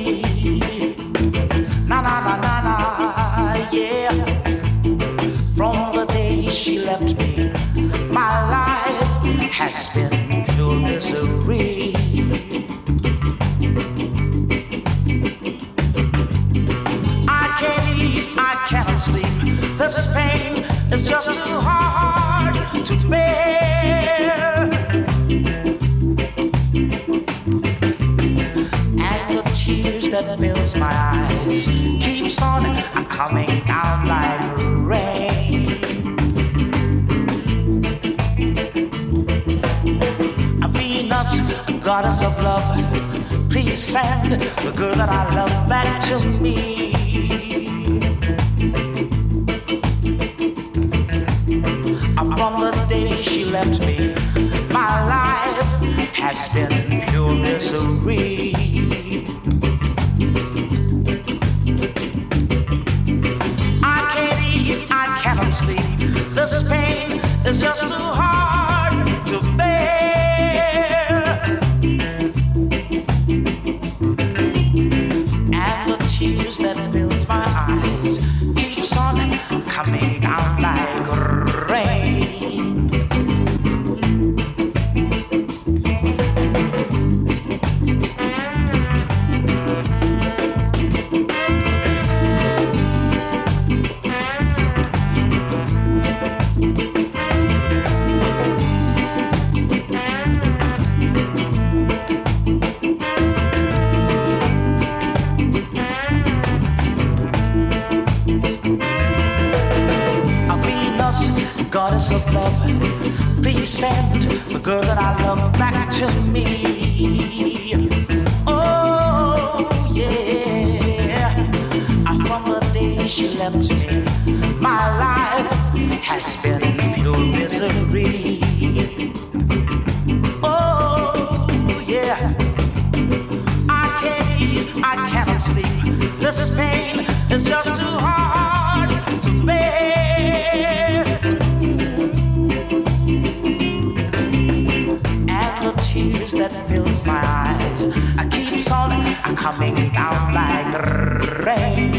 that 146.48 146.68
fills 146.68 147.04
my 147.06 147.14
eyes 147.14 147.84
I 148.18 148.28
keep 148.30 148.72
on 148.72 149.36
coming 149.36 149.76
down 149.92 150.34
like 150.34 151.46
rain. 151.46 151.92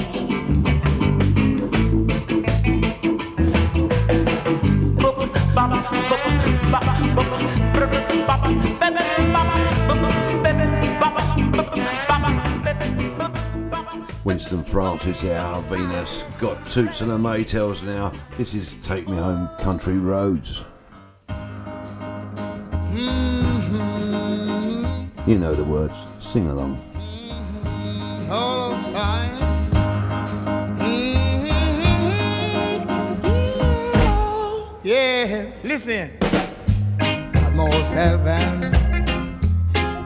Winston 14.24 14.64
Francis 14.64 15.24
our 15.24 15.62
Venus. 15.62 16.24
Got 16.39 16.66
toots 16.66 17.01
and 17.01 17.12
a 17.12 17.16
Maytals 17.16 17.82
now. 17.82 18.12
This 18.36 18.55
is 18.55 18.77
Take 18.82 19.09
Me 19.09 19.16
Home 19.16 19.48
Country 19.59 19.98
Roads. 19.98 20.64
You 25.27 25.39
know 25.40 25.55
the 25.55 25.65
words. 25.65 25.97
Sing 26.20 26.47
along. 26.47 26.81
Mm-hmm. 30.78 31.27
Yeah, 34.85 35.51
listen. 35.65 36.12
North 37.57 37.93
Heaven, 37.93 38.70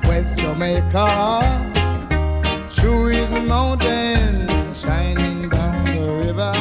West 0.08 0.38
Jamaica, 0.38 1.52
true 2.74 3.08
is 3.08 3.30
mountain 3.32 4.48
shining 4.72 5.50
down 5.50 5.84
the 5.84 6.00
river. 6.24 6.54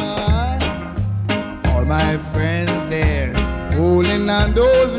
All 1.69 1.85
my 1.85 2.17
friends 2.33 2.89
there, 2.89 3.31
holding 3.71 4.29
on 4.29 4.53
those 4.53 4.97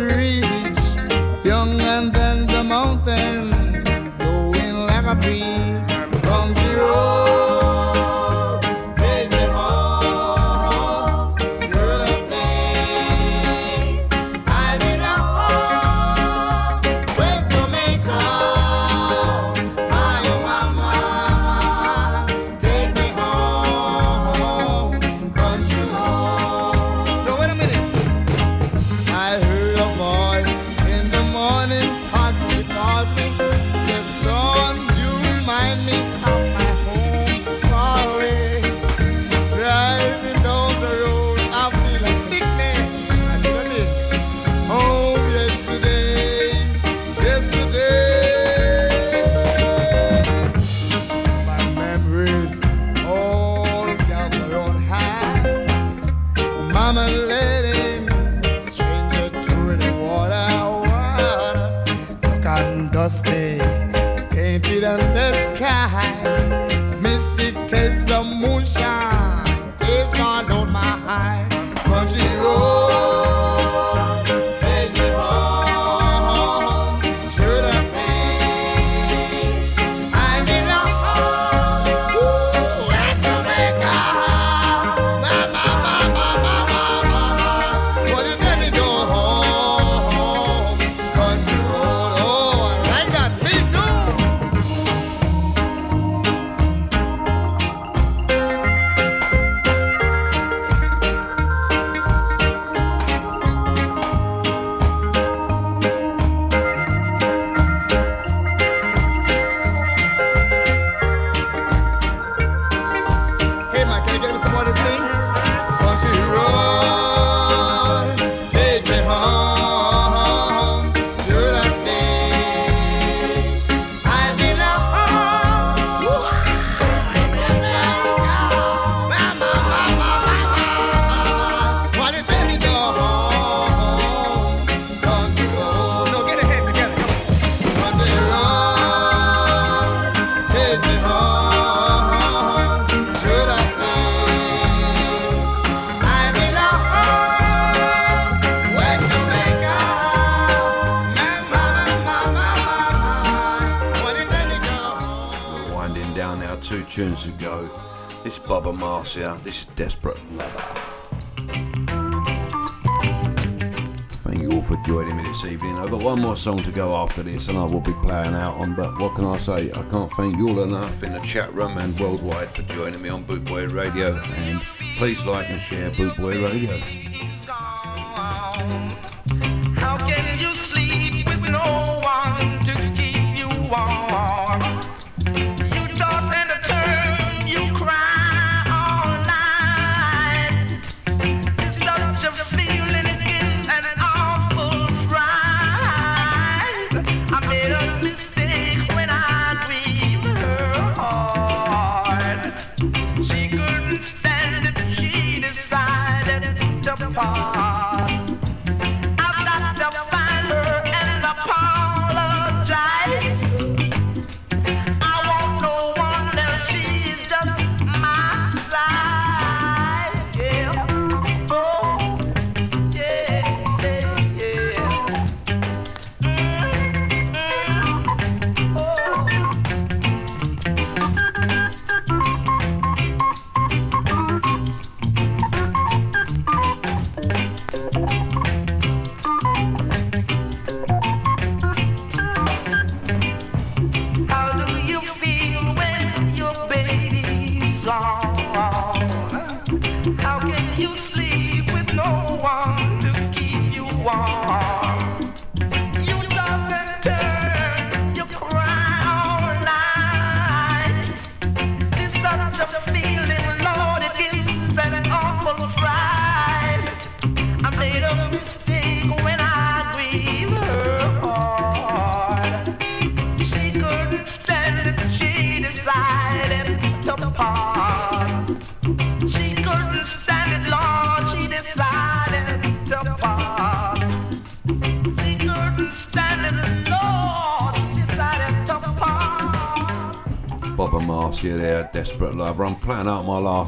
to 166.70 166.76
go 166.76 166.96
after 166.96 167.22
this, 167.22 167.48
and 167.48 167.58
I 167.58 167.64
will 167.64 167.80
be 167.80 167.94
playing 168.02 168.34
out 168.34 168.56
on. 168.56 168.74
But 168.74 168.98
what 168.98 169.14
can 169.14 169.24
I 169.24 169.38
say? 169.38 169.70
I 169.72 169.82
can't 169.90 170.10
thank 170.12 170.36
you 170.36 170.50
all 170.50 170.62
enough 170.62 171.02
in 171.02 171.12
the 171.12 171.20
chat 171.20 171.52
room 171.54 171.76
and 171.78 171.98
worldwide 171.98 172.54
for 172.54 172.62
joining 172.62 173.02
me 173.02 173.08
on 173.08 173.24
Bootboy 173.24 173.72
Radio. 173.72 174.16
And 174.16 174.60
please 174.96 175.22
like 175.24 175.48
and 175.48 175.60
share 175.60 175.90
Bootboy 175.90 176.42
Radio. 176.42 176.99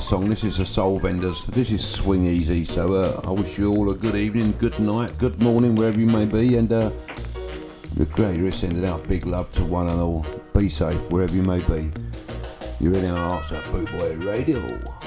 last 0.03 0.11
song. 0.11 0.29
This 0.29 0.43
is 0.43 0.57
the 0.59 0.67
Soul 0.67 0.99
Vendors. 0.99 1.45
This 1.47 1.71
is 1.71 1.87
Swing 1.87 2.25
Easy. 2.25 2.65
So 2.65 2.95
uh, 2.95 3.21
I 3.25 3.31
wish 3.31 3.57
you 3.57 3.73
all 3.73 3.91
a 3.93 3.95
good 3.95 4.17
evening, 4.17 4.53
good 4.59 4.79
night, 4.81 5.17
good 5.17 5.41
morning, 5.41 5.77
wherever 5.77 5.99
you 5.99 6.07
may 6.07 6.25
be. 6.25 6.57
And 6.57 6.73
uh, 6.73 6.91
the 7.97 8.07
Creator 8.07 8.47
is 8.47 8.57
sending 8.57 8.85
out 8.85 9.07
big 9.07 9.27
love 9.27 9.53
to 9.53 9.65
one 9.65 9.89
and 9.89 10.01
all. 10.01 10.27
Be 10.59 10.69
safe 10.69 11.01
wherever 11.09 11.33
you 11.33 11.43
may 11.43 11.61
be. 11.61 11.93
You're 12.81 12.95
in 12.95 13.05
our 13.05 13.31
hearts 13.31 13.53
at 13.53 13.63
Bootboy 13.65 14.27
Radio. 14.27 15.02